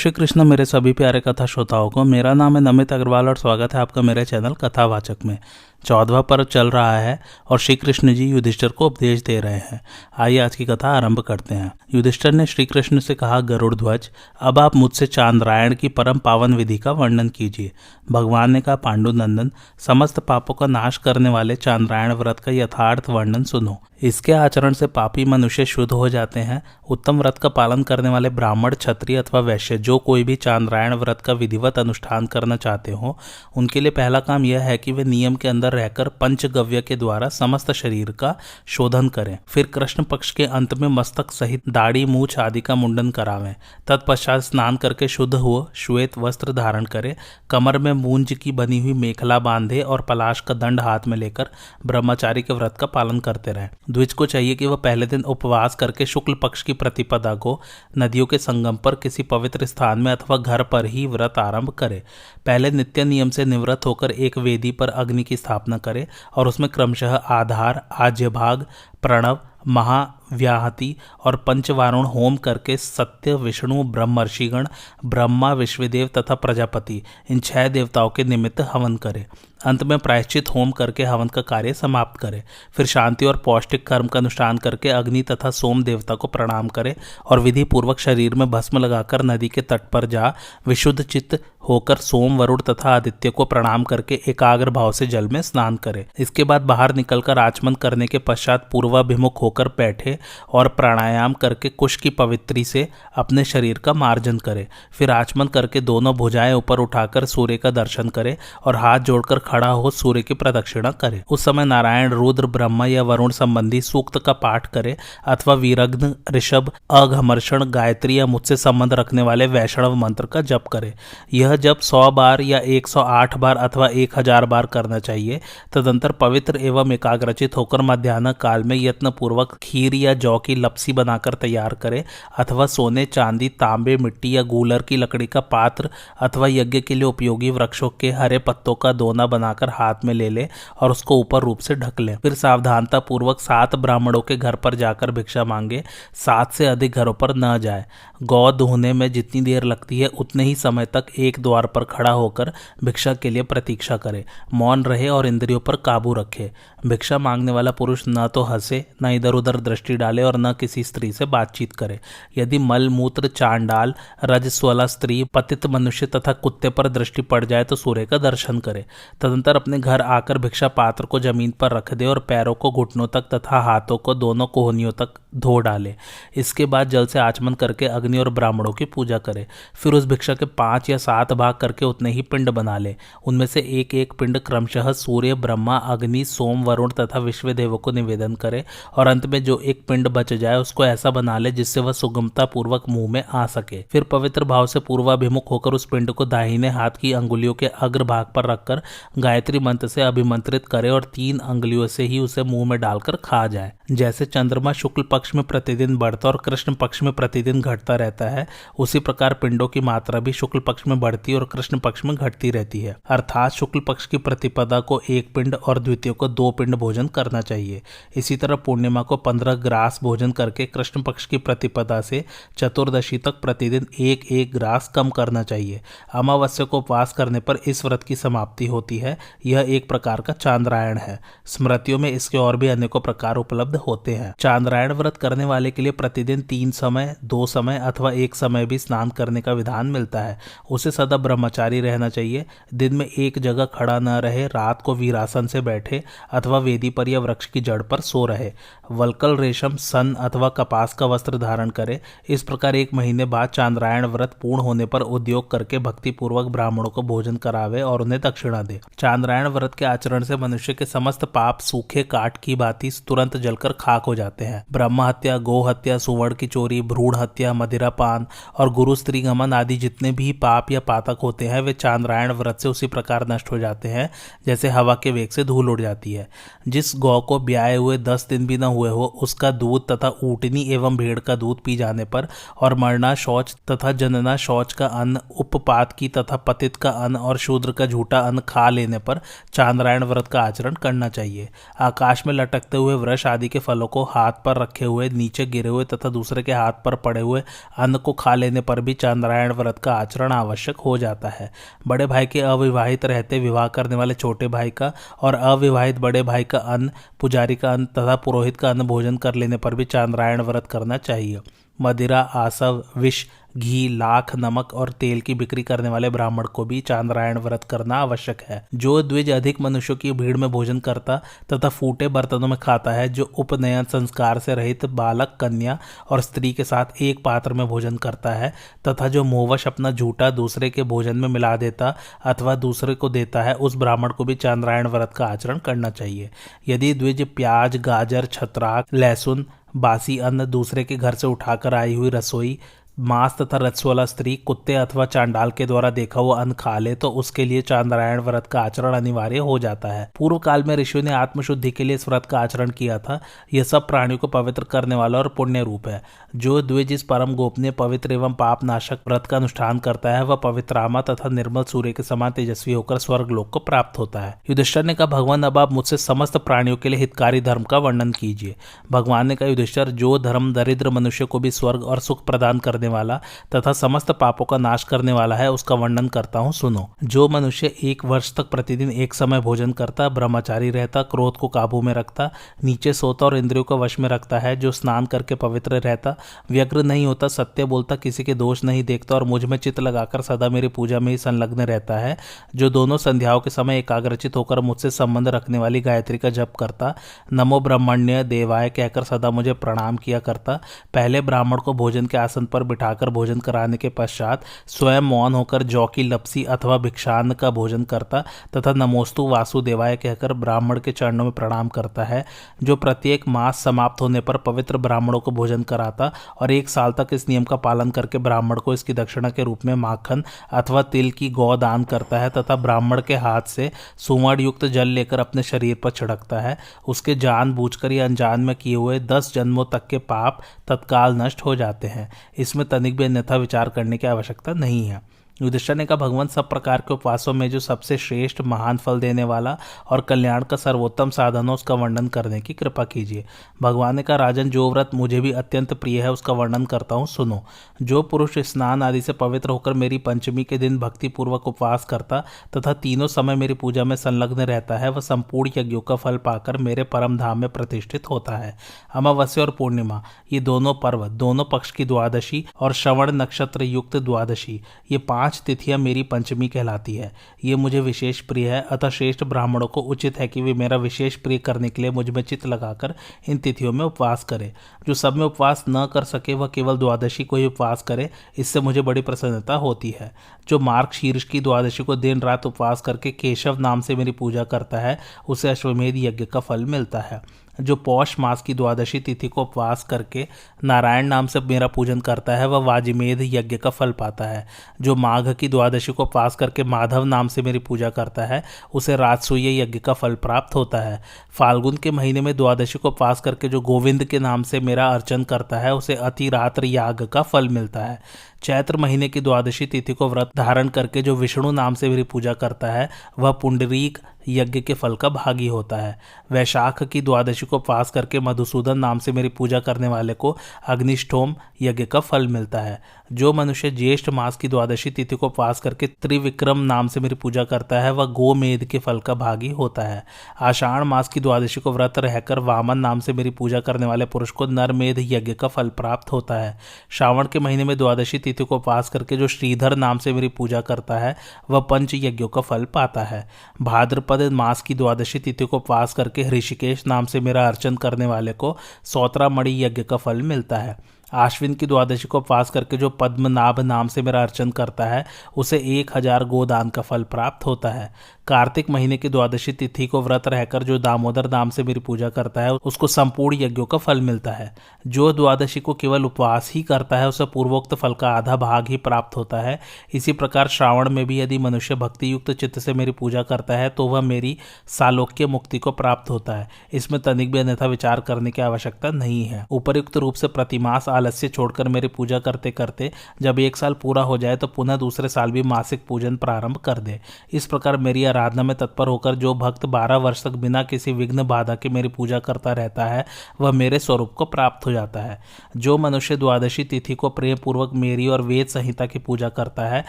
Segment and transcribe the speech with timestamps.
[0.00, 3.74] श्री कृष्ण मेरे सभी प्यारे कथा श्रोताओं को, मेरा नाम है नमित अग्रवाल और स्वागत
[3.74, 5.38] है आपका मेरे चैनल कथावाचक में।
[5.84, 9.80] चौदवा पर्व चल रहा है और श्री कृष्ण जी युधिष्ठर को उपदेश दे रहे हैं।
[10.18, 14.10] आइए आज की कथा आरंभ करते हैं। युधिष्ठर ने श्री कृष्ण से कहा, गरुड़ ध्वज,
[14.40, 17.72] अब आप मुझसे चांद्रायण की परम पावन विधि का वर्णन कीजिए।
[18.12, 23.08] भगवान ने कहा पांडु नंदन समस्त पापों का नाश करने वाले चांद्रायण व्रत का यथार्थ
[23.08, 27.82] वर्णन सुनो। इसके आचरण से पापी मनुष्य शुद्ध हो जाते हैं। उत्तम व्रत का पालन
[27.82, 32.56] करने वाले ब्राह्मण, क्षत्रिय अथवा वैश्य, जो कोई भी चांद्रायण व्रत का विधिवत अनुष्ठान करना
[32.56, 33.18] चाहते हो,
[33.56, 37.28] उनके लिए पहला काम यह है कि वे नियम के अंदर रहकर पंचगव्य के द्वारा
[37.28, 38.34] समस्त शरीर का
[38.66, 43.10] शोधन करें। फिर कृष्ण पक्ष के अंत में मस्तक सहित दाढ़ी, मूछ आदि का मुंडन
[43.10, 43.54] करावें।
[43.86, 47.16] तत्पश्चात स्नान करके शुद्ध हुए श्वेत वस्त्र धारण करे।
[47.50, 51.48] कमर में मूंज की बनी हुई मेखला बांधे और पलाश का दंड हाथ में लेकर
[51.86, 55.74] ब्रह्मचारी के व्रत का पालन करते रहें। द्विज को चाहिए कि वह पहले दिन उपवास
[55.74, 57.60] करके शुक्ल पक्ष की प्रतिपदा को
[57.98, 62.02] नदियों के संगम पर किसी पवित्र स्थान में अथवा घर पर ही व्रत आरंभ करे।
[62.46, 66.70] पहले नित्य नियम से निवृत्त होकर एक वेदी पर अग्नि की स्थापना करे और उसमें
[66.70, 68.66] क्रमशः आधार आज्य भाग
[69.02, 74.68] प्रणव, महाव्याहति और पंचवारुण होम करके सत्य, विष्णु, ब्रह्मर्षिगण,
[75.04, 79.26] ब्रह्मा, विश्वदेव तथा प्रजापति, इन छह देवताओं के निमित्त हवन करें।
[79.66, 82.42] अंत में प्रायश्चित होम करके हवन का कार्य समाप्त करें।
[82.72, 86.94] फिर शांति और पौष्टिक कर्म का अनुष्ठान करके अग्नि तथा सोम देवता को प्रणाम करें
[87.26, 90.34] और विधि पूर्वक शरीर में भस्म लगाकर नदी के तट पर जा,
[90.66, 95.42] विशुद्ध चित्त होकर सोम, वरुण तथा आदित्य को प्रणाम करके एकाग्र भाव से जल में
[95.42, 100.18] स्नान करे। इसके बाद बाहर निकलकर आचमन करने के पश्चात पूर्वाभिमुख होकर बैठे
[100.52, 105.80] और प्राणायाम करके कुश की पवित्री से अपने शरीर का मार्जन करे। फिर आचमन करके
[105.80, 110.34] दोनों भुजाएँ ऊपर उठाकर सूर्य का दर्शन करे और हाथ जोड़कर खड़ा हो सूर्य की
[110.34, 115.54] प्रदक्षिणा करे। उस समय नारायण, रुद्र, ब्रह्म या वरुण संबंधी सूक्त का पाठ करे अथवा
[115.54, 120.94] वीरग्न, ऋषभ, अघमर्षण, गायत्री या मुझसे संबंध रखने वाले वैष्णव मंत्र का जप करे।
[121.32, 125.40] यह जब सौ बार या एक सौ आठ बार अथवा एक हज़ार बार करना चाहिए,
[125.72, 130.92] तदंतर पवित्र एवं एकाग्रचित होकर मध्यान्ह काल में यत्न पूर्वक खीर या जौ की लपसी
[130.92, 132.02] बनाकर तैयार करें,
[132.38, 135.90] अथवा सोने, चांदी, तांबे, मिट्टी या गूलर की लकड़ी का पात्र
[136.20, 140.28] अथवा यज्ञ के लिए उपयोगी वृक्षों के हरे पत्तों का दोना बनाकर हाथ में ले
[140.28, 140.48] ले
[140.80, 144.74] और उसको ऊपर रूप से ढक ले। फिर सावधानता पूर्वक सात ब्राह्मणों के घर पर
[144.74, 145.82] जाकर भिक्षा मांगे,
[146.16, 147.84] सात से अधिक घरों पर न जाए।
[148.22, 152.10] गौ धोने में जितनी देर लगती है, उतने ही समय तक एक द्वार पर खड़ा
[152.12, 152.52] होकर
[152.84, 154.24] भिक्षा के लिए प्रतीक्षा करे।
[154.54, 156.50] मौन रहे और इंद्रियों पर काबू रखे।
[156.86, 160.84] भिक्षा मांगने वाला पुरुष न तो हंसे, न इधर उधर दृष्टि डाले और न किसी
[160.84, 161.98] स्त्री से बातचीत करे।
[162.38, 163.94] यदि मल, मूत्र, चांडाल,
[164.24, 168.84] रजस्वला स्त्री, पतित मनुष्य तथा कुत्ते पर दृष्टि पड़ जाए तो सूर्य का दर्शन करे।
[169.20, 173.06] तदंतर अपने घर आकर भिक्षा पात्र को ज़मीन पर रख दे और पैरों को घुटनों
[173.06, 175.94] तक तथा हाथों को दोनों कोहनियों तक धो डाले।
[176.36, 180.34] इसके बाद जल से आचमन करके अग्नि और ब्राह्मणों की पूजा करे। फिर उस भिक्षा
[180.34, 182.96] के पाँच या सात भाग करके उतने ही पिंड बना ले।
[183.26, 187.90] उनमें से एक एक पिंड क्रमशः सूर्य, ब्रह्मा, अग्नि, सोम, वरुण तथा विश्व विश्वदेव को
[187.90, 188.64] निवेदन करे
[188.96, 192.44] और अंत में जो एक पिंड बच जाए, उसको ऐसा बना ले जिससे वह सुगमता
[192.44, 196.68] पूर्वक मुँह में आ सके। फिर पवित्र भाव से पूर्वाभिमुख होकर उस पिंड को दाहिने
[196.68, 198.82] हाथ की अंगुलियों के अग्र भाग पर रखकर
[199.18, 203.46] गायत्री मंत्र से अभिमंत्रित करे और तीन अंगुलियों से ही उसे मुँह में डालकर खा
[203.46, 208.24] जाए। जैसे चंद्रमा शुक्ल पक्ष में प्रतिदिन बढ़ता और कृष्ण पक्ष में प्रतिदिन घटता रहता
[208.24, 208.46] है,
[208.78, 212.50] उसी प्रकार पिंडों की मात्रा भी शुक्ल पक्ष में बढ़ती और कृष्ण पक्ष में घटती
[212.50, 216.74] रहती है। अर्थात शुक्ल पक्ष की प्रतिपदा को एक पिंड और द्वितीय को दो पिंड
[216.74, 217.82] भोजन करना चाहिए।
[218.16, 222.24] इसी तरह पूर्णिमा को पंद्रह ग्रास भोजन करके कृष्ण पक्ष की प्रतिपदा से
[222.58, 225.80] चतुर्दशी तक प्रतिदिन एक एक ग्रास कम करना चाहिए।
[226.14, 230.32] अमावस्या को उपवास करने पर इस व्रत की समाप्ति होती है। यह एक प्रकार का
[230.32, 235.44] चांद्रायण है। स्मृतियों में इसके और भी अनेकों प्रकार उपलब्ध होते हैं। चांद्रायण व्रत करने
[235.44, 239.52] वाले के लिए प्रतिदिन तीन समय, दो समय अथवा एक समय भी स्नान करने का
[239.52, 240.38] विधान मिलता है।
[240.70, 245.46] उसे सदा ब्रह्मचारी रहना चाहिए। दिन में एक जगह खड़ा न रहे, रात को वीरासन
[245.46, 246.02] से बैठे
[246.32, 248.52] अथवा वेदी पर या वृक्ष की जड़ पर सो रहे।
[248.90, 254.06] वलकल रेशम, सन अथवा कपास का वस्त्र धारण करे। इस प्रकार एक महीने बाद चांद्रायण
[254.06, 258.62] व्रत पूर्ण होने पर उद्योग करके भक्ति पूर्वक ब्राह्मणों को भोजन करावे और उन्हें दक्षिणा
[258.62, 263.36] दे। चांद्रायण व्रत के आचरण से मनुष्य के समस्त पाप, सूखे, काट की बाती तुरंत
[263.36, 267.90] जलकर खाक हो जाते हैं। ब्रह्म हत्या गो हत्या, सुवर्ण की चोरी, भ्रूण हत्या मदिरा
[267.90, 268.26] पान
[268.58, 272.58] और गुरु स्त्री गमन आदि जितने भी पाप या पातक होते हैं, वे चांद्रायण व्रत
[272.58, 274.10] से उसी प्रकार नष्ट हो जाते हैं,
[274.46, 276.28] जैसे हवा के वेग से धूल उड़ जाती है।
[276.68, 280.62] जिस गौ को ब्याए हुए दस दिन भी न हुए हो, उसका दूध तथा ऊटनी
[280.62, 282.28] एवं भेड़ का दूध पी जाने पर
[282.60, 287.38] और मरना शौच तथा जनना शौच का अन्न, उपपात की तथा पतित का अन्न और
[287.38, 289.20] शूद्र का झूठा अन्न खा लेने पर
[289.52, 291.48] चांद्रायण व्रत का आचरण करना चाहिए।
[291.80, 295.68] आकाश में लटकते हुए वृक्ष आदि के फलों को हाथ पर रखे हुए, नीचे गिरे
[295.68, 297.42] हुए तथा दूसरे के हाथ पर पड़े हुए
[297.78, 301.52] अन्न को खा लेने पर भी चांद्रायण व्रत का आचरण आवश्यक हो जाता है।
[301.86, 304.92] बड़े भाई के अविवाहित रहते विवाह करने वाले छोटे भाई का
[305.22, 306.90] और अविवाहित बड़े भाई का अन्न,
[307.20, 310.96] पुजारी का अन्न तथा पुरोहित का अन्न भोजन कर लेने पर भी चांद्रायण व्रत करना
[310.96, 311.40] चाहिए।
[311.80, 313.26] मदिरा, आसव, विष
[313.56, 317.96] घी, लाख, नमक और तेल की बिक्री करने वाले ब्राह्मण को भी चांद्रायण व्रत करना
[317.96, 321.16] आवश्यक है। जो द्विज अधिक मनुष्यों की भीड़ में भोजन करता
[321.52, 325.78] तथा फूटे बर्तनों में खाता है, जो उपनयन संस्कार से रहित बालक, कन्या
[326.10, 328.52] और स्त्री के साथ एक पात्र में भोजन करता है
[328.88, 333.42] तथा जो मोहवश अपना झूठा दूसरे के भोजन में मिला देता अथवा दूसरे को देता
[333.42, 336.30] है, उस ब्राह्मण को भी चांद्रायण व्रत का आचरण करना चाहिए।
[336.68, 342.10] यदि द्विज प्याज, गाजर, छत्राक, लहसुन, बासी अन्न दूसरे के घर से उठाकर आई हुई
[342.10, 342.58] रसोई
[343.00, 346.94] मांस तथा रत्स वाला स्त्री कुत्ते अथवा चांडाल के द्वारा देखा हुआ अन्न खा ले
[346.94, 351.04] तो उसके लिए चांद्रायण व्रत का आचरण अनिवार्य हो जाता है। पूर्व काल में ऋषियों
[351.04, 353.20] ने आत्मशुद्धि के लिए इस व्रत का आचरण किया था।
[353.54, 356.02] यह सब प्राणियों को पवित्र करने वाला और पुण्य रूप है।
[356.36, 360.36] जो द्विज इस परम गोपनीय, पवित्र एवं पाप नाशक व्रत का अनुष्ठान करता है, वह
[360.36, 364.82] पवित्रामा तथा निर्मल सूर्य के समान तेजस्वी होकर स्वर्ग लोक को प्राप्त होता है। युधिष्ठर
[364.82, 368.56] ने कहा, भगवान, अब आप मुझसे समस्त प्राणियों के लिए हितकारी धर्म का वर्णन कीजिए।
[368.92, 372.89] भगवान ने कहा, युधिष्ठर, जो धर्म दरिद्र मनुष्य को भी स्वर्ग और सुख प्रदान करने
[372.90, 373.20] वाला
[373.54, 377.74] तथा समस्त पापों का नाश करने वाला है, उसका वर्णन करता हूँ, सुनो। जो मनुष्य
[377.82, 382.30] एक वर्ष तक प्रतिदिन एक समय भोजन करता, ब्रह्मचारी रहता, क्रोध को काबू में रखता,
[382.64, 386.16] नीचे सोता और इंद्रियों को वश में रखता है, जो स्नान करके पवित्र रहता,
[386.50, 390.48] व्यग्र नहीं होता, सत्य बोलता, किसी के दोष नहीं देखता और मुझमें चित्त लगाकर सदा
[390.48, 392.16] मेरी पूजा में ही संलग्न रहता है,
[392.56, 396.94] जो दोनों संध्याओं के समय एकाग्रचित होकर मुझसे संबंध रखने वाली गायत्री का जप करता,
[397.32, 400.60] नमो ब्रह्मण्य देवाय कहकर सदा मुझे प्रणाम किया करता,
[400.94, 405.62] पहले ब्राह्मण को भोजन के आसन पर बिठाकर भोजन कराने के पश्चात स्वयं मौन होकर
[405.64, 408.24] जौ की लपसी अथवा भिक्षान्न का भोजन करता
[408.56, 412.24] तथा नमोस्तु वासुदेवाय कहकर ब्राह्मण के चरणों में प्रणाम करता है,
[412.62, 417.08] जो प्रत्येक मास समाप्त होने पर पवित्र ब्राह्मणों को भोजन कराता और एक साल तक
[417.12, 421.10] इस नियम का पालन करके ब्राह्मण को इसकी दक्षिणा के रूप में माखन अथवा तिल
[421.10, 425.42] की गौ दान करता है तथा ब्राह्मण के हाथ से सुवर्ण युक्त जल लेकर अपने
[425.42, 426.56] शरीर पर छिड़कता है।
[426.88, 431.44] उसके जान बूझकर या अनजान में किए हुए दस जन्मों तक के पाप तत्काल नष्ट
[431.44, 432.08] हो जाते हैं।
[432.38, 435.02] इसमें तनिक भी अन्यथा विचार करने की आवश्यकता नहीं है।
[435.42, 439.24] युधिष्ठर ने कहा, भगवान, सब प्रकार के उपवासों में जो सबसे श्रेष्ठ महान फल देने
[439.24, 439.56] वाला
[439.90, 443.24] और कल्याण का सर्वोत्तम साधन हो, उसका वर्णन करने की कृपा कीजिए।
[443.62, 447.06] भगवान ने कहा, राजन, जो व्रत मुझे भी अत्यंत प्रिय है, उसका वर्णन करता हूँ,
[447.06, 447.42] सुनो।
[447.82, 452.24] जो पुरुष स्नान आदि से पवित्र होकर मेरी पंचमी के दिन भक्तिपूर्वक उपवास करता
[452.56, 456.56] तथा तीनों समय मेरी पूजा में संलग्न रहता है, वह संपूर्ण यज्ञों का फल पाकर
[456.56, 458.56] मेरे परम धाम में प्रतिष्ठित होता है।
[458.94, 464.60] अमावस्या और पूर्णिमा, ये दोनों पर्व, दोनों पक्ष की द्वादशी और श्रवण नक्षत्र युक्त द्वादशी,
[464.92, 467.12] ये पाँच पाँच तिथियाँ मेरी पंचमी कहलाती है।
[467.44, 471.16] ये मुझे विशेष प्रिय है। अतः श्रेष्ठ ब्राह्मणों को उचित है कि वे मेरा विशेष
[471.16, 472.94] प्रिय करने के लिए मुझमें चित्त लगाकर
[473.28, 474.52] इन तिथियों में उपवास करें।
[474.86, 478.60] जो सब में उपवास न कर सके, वह केवल द्वादशी को ही उपवास करे। इससे
[478.60, 480.14] मुझे बड़ी प्रसन्नता होती है।
[480.48, 484.44] जो मार्ग शीर्ष की द्वादशी को दिन रात उपवास करके केशव नाम से मेरी पूजा
[484.44, 487.22] करता है, उसे अश्वमेध यज्ञ का फल मिलता है।
[487.60, 490.28] जो पौष मास की द्वादशी तिथि को उपवास करके
[490.64, 494.46] नारायण नाम से मेरा पूजन करता है, वह वाजिमेध यज्ञ का फल पाता है।
[494.80, 498.96] जो माघ की द्वादशी को उपवास करके माधव नाम से मेरी पूजा करता है, उसे
[498.96, 503.48] राजसूय यज्ञ का फल प्राप्त होता है। फाल्गुन के महीने में द्वादशी को उपवास करके
[503.48, 507.80] जो गोविंद के नाम से मेरा अर्चन करता है, उसे अतिरात्र याग का फल मिलता
[507.80, 508.02] है।
[508.42, 512.32] चैत्र महीने की द्वादशी तिथि को व्रत धारण करके जो विष्णु नाम से भी पूजा
[512.32, 516.00] करता है, वह पुंडरीक यज्ञ के फल का भागी होता है।
[516.32, 520.36] वैशाख की द्वादशी को पास करके मधुसूदन नाम से मेरी पूजा करने वाले को
[520.68, 522.82] अग्निष्ठोम यज्ञ का फल मिलता है।
[523.12, 527.44] जो मनुष्य ज्येष्ठ मास की द्वादशी तिथि को पास करके त्रिविक्रम नाम से मेरी पूजा
[527.44, 530.06] करता है, वह गोमेध के फल का भागी होता है।
[530.40, 534.30] आषाढ़ मास की द्वादशी को व्रत रहकर वामन नाम से मेरी पूजा करने वाले पुरुष
[534.30, 536.58] को नरमेध यज्ञ का फल प्राप्त होता है।
[536.90, 540.60] श्रावण के महीने में द्वादशी तिथि को पास करके जो श्रीधर नाम से मेरी पूजा
[540.60, 541.16] करता है,
[541.50, 543.28] वह पंच यज्ञों का फल पाता है।
[543.62, 548.32] भाद्रपद मास की द्वादशी तिथि को पास करके ऋषिकेश नाम से मेरा अर्चन करने वाले
[548.32, 552.90] को सौतरा मणि यज्ञ का फल मिलता है। आश्विन की द्वादशी को पास करके जो
[552.90, 555.04] पद्मनाभ नाम से मेरा अर्चन करता है,
[555.36, 557.92] उसे एक हज़ार गोदान का फल प्राप्त होता है।
[558.30, 562.40] कार्तिक महीने की द्वादशी तिथि को व्रत रहकर जो दामोदर नाम से मेरी पूजा करता
[562.40, 564.54] है, उसको संपूर्ण यज्ञों का फल मिलता है।
[564.86, 568.76] जो द्वादशी को केवल उपवास ही करता है, उसे पूर्वोक्त फल का आधा भाग ही
[568.78, 569.58] प्राप्त होता है।
[569.94, 573.68] इसी प्रकार श्रावण में भी यदि मनुष्य भक्ति युक्त चित्त से मेरी पूजा करता है
[573.70, 574.36] तो वह मेरी
[574.68, 579.24] सालोक्य मुक्ति को प्राप्त होता है। इसमें तनिक भी अन्यथा विचार करने की आवश्यकता नहीं
[579.24, 582.90] है। उपयुक्त रूप से प्रतिमास आलस्य छोड़कर मेरी पूजा करते करते
[583.22, 586.78] जब एक साल पूरा हो जाए तो पुनः दूसरे साल भी मासिक पूजन प्रारंभ कर
[586.80, 587.00] दे।
[587.32, 591.54] इस प्रकार मेरी में तत्पर होकर जो भक्त बारह वर्ष तक बिना किसी विघ्न बाधा
[591.54, 593.04] के मेरी पूजा करता रहता है,
[593.40, 595.20] वह मेरे स्वरूप को प्राप्त हो जाता है।
[595.56, 599.84] जो मनुष्य द्वादशी तिथि को प्रेम पूर्वक मेरी और वेद संहिता की पूजा करता है,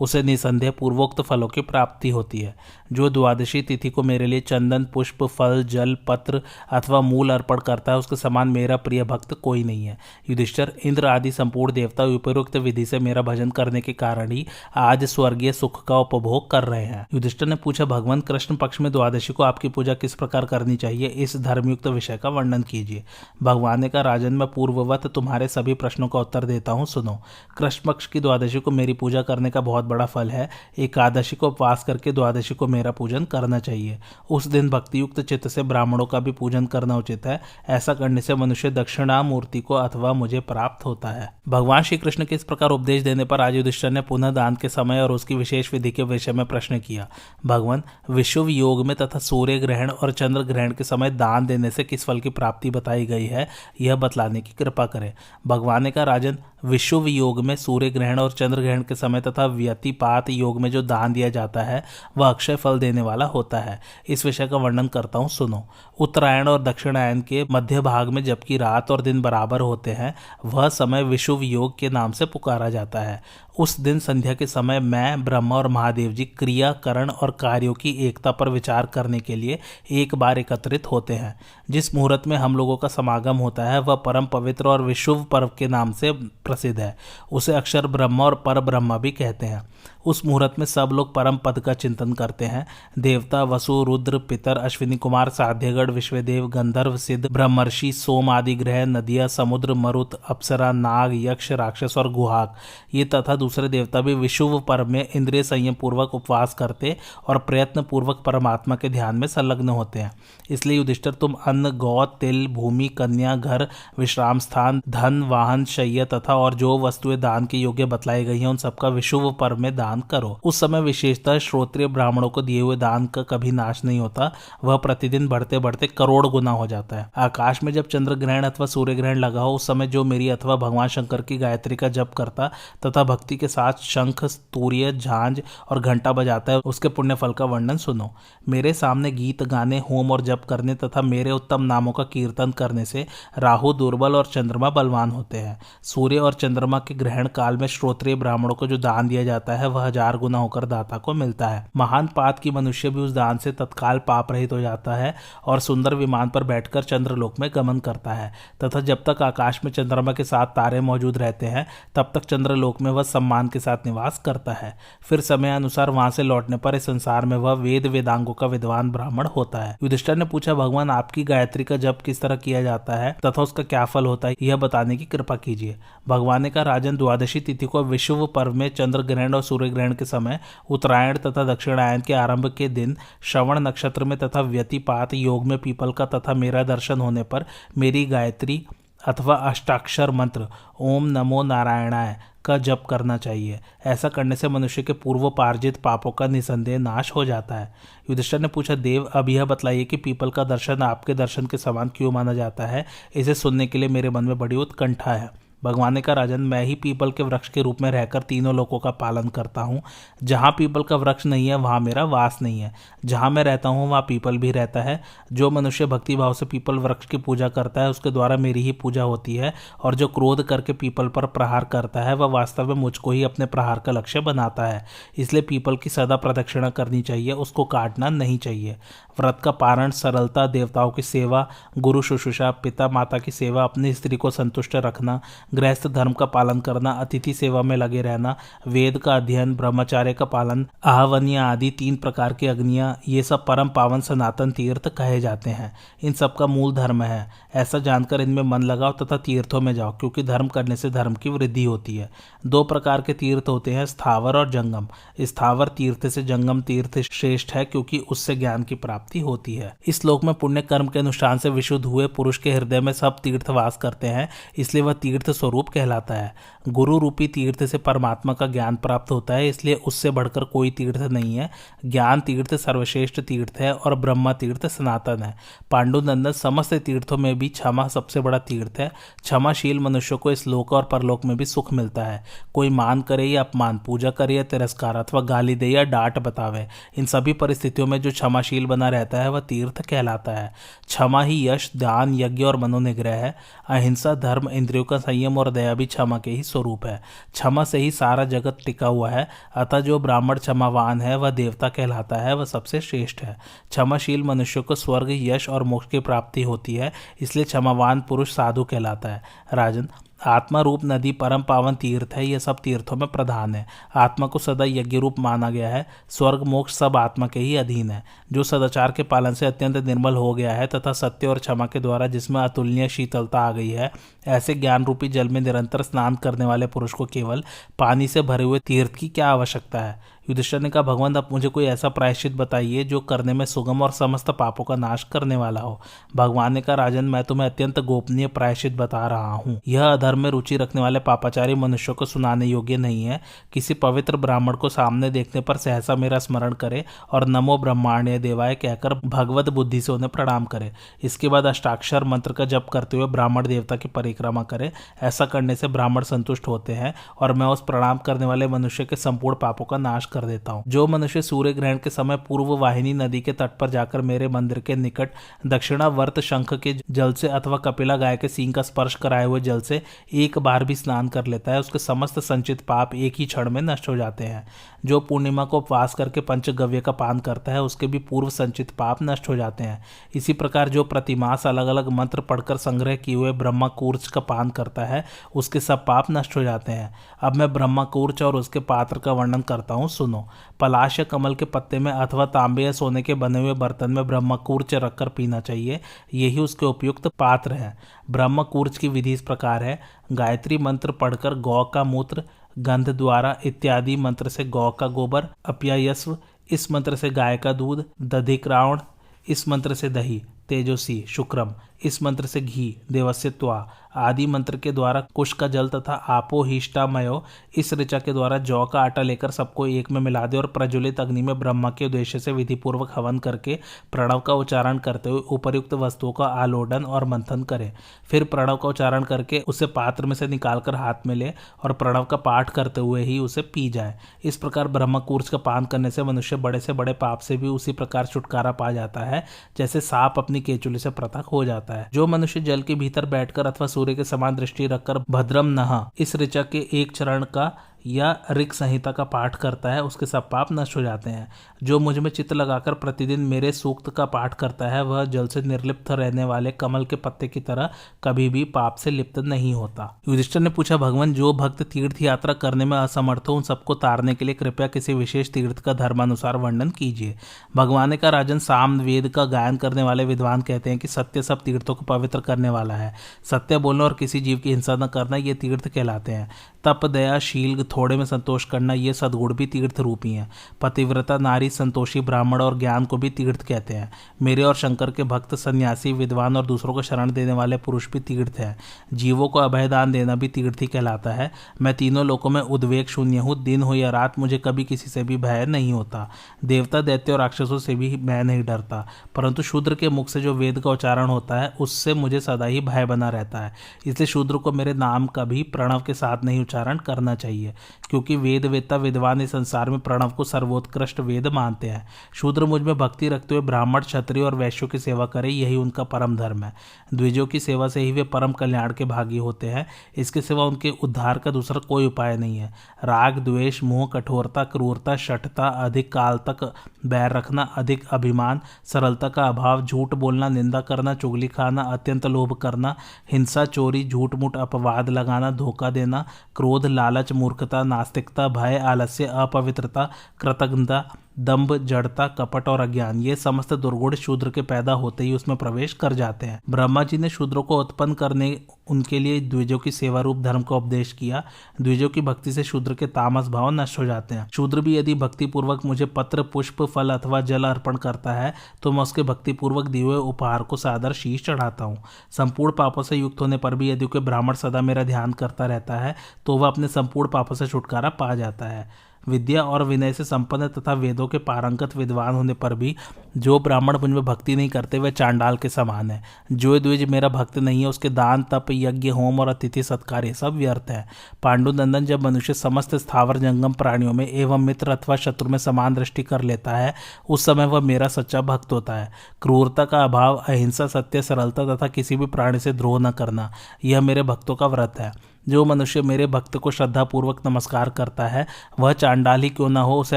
[0.00, 2.54] उसे निसंदेह पूर्वोक्त फलों की प्राप्ति होती है।
[2.92, 7.92] जो द्वादशी तिथि को मेरे लिए चंदन, पुष्प, फल, जल, पत्र अथवा मूल अर्पण करता
[7.92, 9.98] है, उसके समान मेरा प्रिय भक्त कोई नहीं है।
[10.30, 15.04] युधिष्ठर, इंद्र आदि संपूर्ण देवता उपयुक्त विधि से मेरा भजन करने के कारण ही आज
[15.04, 19.32] स्वर्गीय सुख का उपभोग कर रहे हैं। युधिष्ठर ने पूछा, भगवान, कृष्ण पक्ष में द्वादशी
[19.32, 21.06] को आपकी पूजा किस प्रकार करनी चाहिए?
[21.06, 23.04] इस धर्मयुक्त विषय का वर्णन कीजिए।
[23.42, 27.18] भगवान ने कहा, राजन, मैं पूर्ववत तुम्हारे सभी प्रश्नों का उत्तर देता हूँ, सुनो।
[27.58, 31.48] कृष्ण पक्ष की द्वादशी को मेरी पूजा करने का बहुत बड़ा फल है। एकादशी को
[31.48, 33.98] उपवास करके द्वादशी को मेरा पूजन करना चाहिए।
[34.30, 38.34] उस दिन भक्तियुक्त चित्त से ब्राह्मणों का भी पूजन करना उचित है। ऐसा करने से
[38.34, 43.02] मनुष्य दक्षिणामूर्ति को अथवा मुझे प्राप्त होता है। भगवान श्री कृष्ण के इस प्रकार उपदेश
[43.02, 46.32] देने पर आज युधिष्ठर ने पुनः दान के समय और उसकी विशेष विधि के विषय
[46.32, 47.08] में प्रश्न किया।
[47.46, 51.84] भगवान, विश्व योग में तथा सूर्य ग्रहण और चंद्र ग्रहण के समय दान देने से
[51.84, 53.48] किस फल की प्राप्ति बताई गई है,
[53.80, 55.12] यह बतलाने की कृपा करें।
[55.46, 59.46] भगवान ने कहा, राजन विश्व योग में सूर्य ग्रहण और चंद्र ग्रहण के समय तथा
[59.46, 61.84] व्यतिपात योग में जो दान दिया जाता है,
[62.18, 66.48] वह अक्षय फल देने वाला होता है। इस विषय का वर्णन करता हूँ, सुनो। उत्तरायण
[66.48, 71.02] और दक्षिणायन के मध्य भाग में जबकि रात और दिन बराबर होते हैं, वह समय
[71.02, 75.56] विश्व योग के नाम से पुकारा जाता है। उस दिन संध्या के समय मैं, ब्रह्मा
[75.56, 79.58] और महादेव जी क्रिया करण और कार्यों की एकता पर विचार करने के लिए
[79.90, 83.94] एक बार एकत्रित होते हैं। जिस मुहूर्त में हम लोगों का समागम होता है, वह
[83.94, 86.12] परम पवित्र और विशुभ पर्व के नाम से
[86.56, 86.96] प्रसिद्ध है।
[87.32, 89.68] उसे अक्षर ब्रह्म और पर ब्रह्मा भी कहते हैं।
[90.06, 92.66] उस मुहूर्त में सब लोग परम पद का चिंतन करते हैं।
[92.98, 99.26] देवता, वसु, रुद्र, पितर, अश्विनी कुमार, साध्यगढ़, विश्वदेव, गंधर्व, सिद्ध, ब्रह्मर्षि, सोम आदि ग्रह, नदिया,
[99.26, 102.54] समुद्र, मरुत, अप्सरा, नाग, यक्ष, राक्षस और गुहाक
[102.94, 106.96] ये तथा दूसरे देवता भी विशुभ पर्व में इंद्रिय संयम पूर्वक उपवास करते
[107.28, 110.12] और प्रयत्न पूर्वक परमात्मा के ध्यान में संलग्न होते हैं।
[110.50, 116.34] इसलिए युधिष्ठर, तुम अन्न गौ तिल, भूमि, कन्या, घर, विश्राम स्थान, धन, वाहन शैय तथा
[116.36, 120.00] और जो वस्तुएँ दान के योग्य बतलाई गई हैं, उन सबका विशुभ पर्व में दान
[120.00, 124.32] करो। उस समय विशेषतः श्रोत्रिय ब्राह्मणों को दिए हुए दान का कभी नाश नहीं होता।
[124.64, 128.66] वह प्रतिदिन बढ़ते बढ़ते करोड़ गुना हो जाता है। आकाश में जब चंद्र ग्रहण अथवा
[128.66, 132.10] सूर्य ग्रहण लगा हो, उस समय जो मेरी अथवा भगवान शंकर की गायत्री का जप
[132.16, 132.50] करता,
[132.86, 135.40] तथा भक्ति के साथ शंख, तूर्य, झांझ
[135.70, 138.14] और घंटा बजाता है, उसके पुण्य फल का वर्णन सुनो।
[138.48, 142.84] मेरे सामने गीत गाने, होम और जप करने तथा मेरे उत्तम नामों का कीर्तन करने
[142.84, 143.06] से
[143.38, 148.14] राहु दुर्बल और चंद्रमा बलवान होते हैं। सूर्य और चंद्रमा के ग्रहण काल में श्रोत्रिय
[148.14, 151.64] ब्राह्मणों को जो दान दिया जाता है, वह हज़ार गुना होकर दाता को मिलता है।
[151.76, 155.14] महान पात की मनुष्य भी उस दान से तत्काल पाप रहित हो जाता है
[155.44, 158.32] और सुंदर विमान पर बैठकर चंद्रलोक में गमन करता है।
[158.64, 162.80] तथा जब तक आकाश में चंद्रमा के साथ तारे मौजूद रहते हैं, तब तक चंद्रलोक
[162.82, 166.74] में वह सम्मान के साथ निवास करता है। फिर समय अनुसार वहाँ से लौटने पर
[166.74, 170.90] इस संसार में वह वेद वेदांगों का विद्वान ब्राह्मण होता है। युधिष्ठर ने पूछा, भगवान,
[170.90, 173.12] आपकी गायत्री का जप किस तरह किया जाता है?
[173.26, 174.34] तथा उसका क्या फल होता है?
[174.42, 175.76] यह बताने की कृपा कीजिए।
[176.16, 179.94] भगवान ने कहा, राजन, द्वादशी तिथि को विश्व पर्व में चंद्र ग्रहण और सूर्य ग्रहण
[179.94, 185.46] के समय उत्तरायण तथा दक्षिणायन के आरंभ के दिन श्रवण नक्षत्र में तथा व्यतिपात योग
[185.46, 187.44] में पीपल का तथा मेरा दर्शन होने पर
[187.78, 188.66] मेरी गायत्री
[189.06, 190.46] अथवा अष्टाक्षर मंत्र,
[190.80, 196.10] ओम नमो नारायणाय, का जप करना चाहिए। ऐसा करने से मनुष्य के पूर्व पार्जित पापों
[196.10, 197.74] का निसंदेह नाश हो जाता है।
[198.10, 201.90] युधिष्ठर ने पूछा, देव, अब यह बतलाइए कि पीपल का दर्शन आपके दर्शन के समान
[201.96, 202.86] क्यों माना जाता है?
[203.16, 206.74] इसे सुनने के लिए मेरे मन में बड़ी उत्कंठा है। भगवान कहा, राजन, मैं ही
[206.74, 209.82] पीपल के वृक्ष के रूप में रहकर तीनों लोगों का पालन करता हूँ।
[210.22, 213.88] जहाँ पीपल का वृक्ष नहीं है, वहाँ मेरा वास नहीं है। जहाँ मैं रहता हूँ,
[213.90, 217.80] वहाँ पीपल भी रहता है। जो मनुष्य भक्ति भाव से पीपल वृक्ष की पूजा करता
[217.80, 221.64] है, उसके द्वारा मेरी ही पूजा होती है। और जो क्रोध करके पीपल पर प्रहार
[221.64, 224.86] करता है, वह वास्तव में मुझको ही अपने प्रहार का लक्ष्य बनाता है।
[225.18, 228.76] इसलिए पीपल की सदा प्रदक्षिणा करनी चाहिए, उसको काटना नहीं चाहिए।
[229.20, 234.16] व्रत का पारण, सरलता, देवताओं की सेवा, गुरु शुश्रूषा, पिता माता की सेवा, अपनी स्त्री
[234.16, 235.20] को संतुष्ट रखना,
[235.54, 238.36] गृहस्थ धर्म का पालन करना, अतिथि सेवा में लगे रहना,
[238.68, 243.68] वेद का अध्ययन, ब्रह्मचार्य का पालन, आहवनिया आदि तीन प्रकार की अग्नियाँ, ये सब परम
[243.68, 248.42] पावन सनातन तीर्थ कहे जाते हैं। इन सब का मूल धर्म है। ऐसा जानकर इनमें
[248.42, 252.10] मन लगाओ तथा तीर्थों में जाओ, क्योंकि धर्म करने से धर्म की वृद्धि होती है।
[252.46, 254.88] दो प्रकार के तीर्थ होते हैं, स्थावर और जंगम।
[255.20, 260.04] स्थावर तीर्थ से जंगम तीर्थ श्रेष्ठ है, क्योंकि उससे ज्ञान की प्राप्ति होती है। इस
[260.04, 263.50] लोक में पुण्य कर्म के अनुष्ठान से विशुद्ध हुए पुरुष के हृदय में सब तीर्थ
[263.50, 266.34] वास करते हैं, इसलिए वह तीर्थ स्वरूप कहलाता है।
[266.68, 271.00] गुरु रूपी तीर्थ से परमात्मा का ज्ञान प्राप्त होता है, इसलिए उससे बढ़कर कोई तीर्थ
[271.02, 271.50] नहीं है।
[271.84, 275.34] ज्ञान तीर्थ सर्वश्रेष्ठ तीर्थ है और ब्रह्म तीर्थ सनातन है।
[275.70, 278.90] पांडुनंदन समस्त तीर्थों में भी क्षमा सबसे बड़ा तीर्थ है।
[279.22, 283.24] क्षमाशील मनुष्य को इस लोक और परलोक में भी सुख मिलता है। कोई मान करे
[283.24, 286.66] या अपमान, पूजा करे या तिरस्कार अथवा गाली दे या डांट बतावे,
[286.98, 290.54] इन सभी परिस्थितियों में जो क्षमाशील बना रहता है, वह तीर्थ कहलाता है।
[290.86, 293.36] क्षमा ही यश, दान, यज्ञ और मनोनिग्रह है।
[293.68, 297.78] अहिंसा, धर्म, इंद्रियों का संयम और दया भी क्षमा के ही स्वरूप है। क्षमा से
[297.78, 302.34] ही सारा जगत टिका हुआ है। अतः जो ब्राह्मण क्षमावान है, वह देवता कहलाता है,
[302.34, 303.38] वह सबसे श्रेष्ठ है।
[303.70, 308.64] क्षमाशील मनुष्य को स्वर्ग, यश और मोक्ष की प्राप्ति होती है, इसलिए क्षमावान पुरुष साधु
[308.64, 309.22] कहलाता है।
[309.54, 309.88] राजन
[310.26, 314.38] आत्मा रूप नदी, परम पावन तीर्थ है यह सब तीर्थों में प्रधान है। आत्मा को
[314.38, 318.42] सदा यज्ञ रूप माना गया है। स्वर्ग, मोक्ष सब आत्मा के ही अधीन है। जो
[318.42, 322.06] सदाचार के पालन से अत्यंत निर्मल हो गया है तथा सत्य और क्षमा के द्वारा
[322.06, 323.92] जिसमें अतुलनीय शीतलता आ गई है,
[324.26, 327.44] ऐसे ज्ञान रूपी जल में निरंतर स्नान करने वाले पुरुष को केवल
[327.78, 330.15] पानी से भरे हुए तीर्थ की क्या आवश्यकता है?
[330.30, 333.90] युधिष्ठर ने कहा, भगवान, अब मुझे कोई ऐसा प्रायश्चित बताइए जो करने में सुगम और
[333.90, 335.80] समस्त पापों का नाश करने वाला हो।
[336.16, 340.30] भगवान ने कहा, राजन, मैं तुम्हें अत्यंत गोपनीय प्रायश्चित बता रहा हूँ। यह अधर्म में
[340.30, 343.20] रुचि रखने वाले पापाचारी मनुष्यों को सुनाने योग्य नहीं है।
[343.52, 348.54] किसी पवित्र ब्राह्मण को सामने देखने पर सहसा मेरा स्मरण करे और नमो ब्रह्माण्य देवाय
[348.54, 353.06] कहकर भगवत बुद्धि से उन्हें प्रणाम करे। इसके बाद अष्टाक्षर मंत्र का जप करते हुए
[353.06, 357.60] ब्राह्मण देवता की परिक्रमा करे। ऐसा करने से ब्राह्मण संतुष्ट होते हैं और मैं उस
[357.60, 361.52] प्रणाम करने वाले मनुष्य के संपूर्ण पापों का नाश कर देता हूँ। जो मनुष्य सूर्य
[361.52, 365.10] ग्रहण के समय पूर्व वाहिनी नदी के तट पर जाकर मेरे मंदिर के निकट
[365.46, 369.60] दक्षिणावर्त शंख के जल से अथवा कपिला गाय के सींग का स्पर्श कराए हुए जल
[369.60, 369.82] से
[370.14, 373.60] एक बार भी स्नान कर लेता है, उसके समस्त संचित पाप एक ही क्षण में
[373.62, 374.46] नष्ट हो जाते हैं।
[374.84, 378.98] जो पूर्णिमा को उपवास करके पंचगव्य का पान करता है, उसके भी पूर्व संचित पाप
[379.02, 379.82] नष्ट हो जाते हैं।
[380.14, 384.50] इसी प्रकार जो प्रतिमास अलग अलग मंत्र पढ़कर संग्रह किए हुए ब्रह्मा कूर्च का पान
[384.50, 388.60] करता है, उसके सब पाप नष्ट हो जाते हैं। अब मैं ब्रह्मा कूर्च और उसके
[388.60, 390.26] पात्र का वर्णन करता हूँ सुनो।
[390.60, 394.06] पलाश या कमल के पत्ते में अथवा तांबे या सोने के बने हुए बर्तन में
[394.06, 395.80] ब्रह्म कूर्च रखकर पीना चाहिए,
[396.14, 397.76] यही उसके उपयुक्त पात्र है।
[398.10, 399.78] ब्रह्म कूर्च की विधि इस प्रकार है।
[400.12, 402.22] गायत्री मंत्र पढ़कर गौ का मूत्र,
[402.58, 406.16] गंध द्वारा इत्यादि मंत्र से गौ का गोबर अप्यायस्व
[406.50, 408.80] इस मंत्र से गाय का दूध दधिक्रावण
[409.28, 411.52] इस मंत्र से दही, तेजोसी, शुक्रम।
[411.86, 417.22] इस मंत्र से घी देवस्यत्वा आदि मंत्र के द्वारा कुश का जल तथा आपो हिष्टामयो,
[417.58, 421.00] इस ऋचा के द्वारा जौ का आटा लेकर सबको एक में मिला दे और प्रज्वलित
[421.00, 423.58] अग्नि में ब्रह्मा के उद्देश्य से विधिपूर्वक हवन करके
[423.92, 427.72] प्रणव का उच्चारण करते हुए उपयुक्त वस्तुओं का आलोडन और मंथन करें।
[428.10, 431.32] फिर प्रणव का उच्चारण करके उसे पात्र में से निकालकर हाथ में ले
[431.64, 435.38] और प्रणव का पाठ करते हुए ही उसे पी जाए। इस प्रकार ब्रह्म कूर्च का
[435.38, 439.00] पान करने से मनुष्य बड़े से बड़े पाप से भी उसी प्रकार छुटकारा पा जाता
[439.00, 439.24] है,
[439.56, 443.46] जैसे सांप अपनी केचुली से पृथक हो जाता है। जो मनुष्य जल के भीतर बैठकर
[443.46, 448.16] अथवा सूर्य के समान दृष्टि रखकर भद्रम नहा, इस ऋचक के एक चरण का या
[448.30, 452.10] ऋग संहिता का पाठ करता है, उसके सब पाप नष्ट हो जाते हैं। जो मुझमें
[452.10, 456.50] चित्त लगाकर प्रतिदिन मेरे सूक्त का पाठ करता है, वह जल से निर्लिप्त रहने वाले
[456.50, 457.70] कमल के पत्ते की तरह
[458.04, 462.32] कभी भी पाप से लिप्त नहीं होता। युधिष्ठर ने पूछा, भगवान, जो भक्त तीर्थ यात्रा
[462.32, 466.36] करने में असमर्थ हो, उन सबको तारने के लिए कृपया किसी विशेष तीर्थ का धर्मानुसार
[466.36, 467.16] वर्णन कीजिए।
[467.56, 471.42] भगवान का राजन साम वेद का गायन करने वाले विद्वान कहते हैं कि सत्य सब
[471.42, 472.94] तीर्थों को पवित्र करने वाला है।
[473.24, 476.30] सत्य बोलना और किसी जीव की हिंसा न करना, ये तीर्थ कहलाते हैं।
[476.64, 481.50] तप, दया, शील थोड़े में संतोष करना ये सदगुण भी तीर्थ रूपी हैं। पतिव्रता नारी
[481.50, 485.92] संतोषी ब्राह्मण और ज्ञान को भी तीर्थ कहते हैं। मेरे और शंकर के भक्त सन्यासी,
[485.92, 488.58] विद्वान और दूसरों को शरण देने वाले पुरुष भी तीर्थ हैं।
[488.94, 493.16] जीवों को अभयदान देना भी तीर्थ ही कहलाता है। मैं तीनों लोगों में उद्वेग शून्य
[493.16, 496.10] हूँ। दिन हो या रात मुझे कभी किसी से भी भय नहीं होता।
[496.44, 500.34] देवता, दैत्य और राक्षसों से भी मैं नहीं डरता। परंतु शूद्र के मुख से जो
[500.34, 503.54] वेद का उच्चारण होता है, उससे मुझे सदा ही भय बना रहता है।
[503.86, 507.54] इसलिए शूद्र को मेरे नाम का भी प्रणव के साथ नहीं उच्चारण करना चाहिए।
[507.90, 512.78] क्योंकि वेद वेता विद्वान इस संसार में प्रणव को सर्वोत्कृष्ट वेद मानते हैं। शूद्र मुझमें
[512.78, 516.54] भक्ति रखते हुए ब्राह्मण, क्षत्रिय और वैश्यों की सेवा करें, यही उनका परम धर्म है।
[516.94, 520.72] द्विजों की सेवा से ही वे परम कल्याण के भागी होते हैं। इसके सिवा उनके
[520.82, 526.18] उद्धार का दूसरा कोई उपाय नहीं है। राग, द्वेष, मोह, कठोरता, क्रूरता, शठता, अधिक काल
[526.18, 526.52] तक
[526.86, 532.32] बैर रखना, अधिक अभिमान, सरलता का अभाव, झूठ बोलना, निंदा करना, चुगली खाना, अत्यंत लोभ
[532.32, 532.76] करना,
[533.12, 536.04] हिंसा, चोरी झूठ मूठ अपवाद लगाना, धोखा देना,
[536.36, 539.90] क्रोध, लालच, मूर्खता नास्तिकता भय आलस्य अपवित्रता
[540.20, 540.84] कृतज्ञता
[541.16, 545.72] दम्भ जड़ता, कपट और अज्ञान, ये समस्त दुर्गुण शूद्र के पैदा होते ही उसमें प्रवेश
[545.72, 550.00] कर जाते हैं। ब्रह्मा जी ने शूद्रों को उत्पन्न करने, उनके लिए द्विजों की सेवा
[550.00, 551.22] रूप धर्म का उपदेश किया।
[551.60, 554.94] द्विजों की भक्ति से शूद्र के तामस भाव नष्ट हो जाते हैं। शूद्र भी यदि
[554.96, 559.32] भक्ति पूर्वक मुझे पत्र, पुष्प, फल अथवा जल अर्पण करता है तो मैं उसके भक्ति
[559.32, 563.54] पूर्वक दिए हुए उपहार को सादर शीश चढ़ाता हूँ। संपूर्ण पापों से युक्त होने पर
[563.54, 565.94] भी यदि कोई ब्राह्मण सदा मेरा ध्यान करता रहता है
[566.26, 568.68] तो वह अपने संपूर्ण पापों से छुटकारा पा जाता है।
[569.08, 572.76] विद्या और विनय से संपन्न तथा वेदों के पारंगत विद्वान होने पर भी
[573.16, 577.38] जो ब्राह्मण मुझमें भक्ति नहीं करते, वे चांडाल के समान है। जो द्विज मेरा भक्त
[577.38, 580.88] नहीं है, उसके दान, तप, यज्ञ, होम और अतिथि सत्कार, ये सब व्यर्थ है।
[581.22, 586.02] पांडुनंदन जब मनुष्य समस्त स्थावर जंगम प्राणियों में एवं मित्र अथवा शत्रु में समान दृष्टि
[586.02, 586.74] कर लेता है,
[587.08, 588.92] उस समय वह मेरा सच्चा भक्त होता है।
[589.22, 593.32] क्रूरता का अभाव, अहिंसा, सत्य, सरलता तथा किसी भी प्राणी से द्रोह न करना,
[593.64, 598.26] यह मेरे भक्तों का व्रत है। जो मनुष्य मेरे भक्त को श्रद्धापूर्वक नमस्कार करता है,
[598.60, 599.96] वह चांडाल ही क्यों न हो, उसे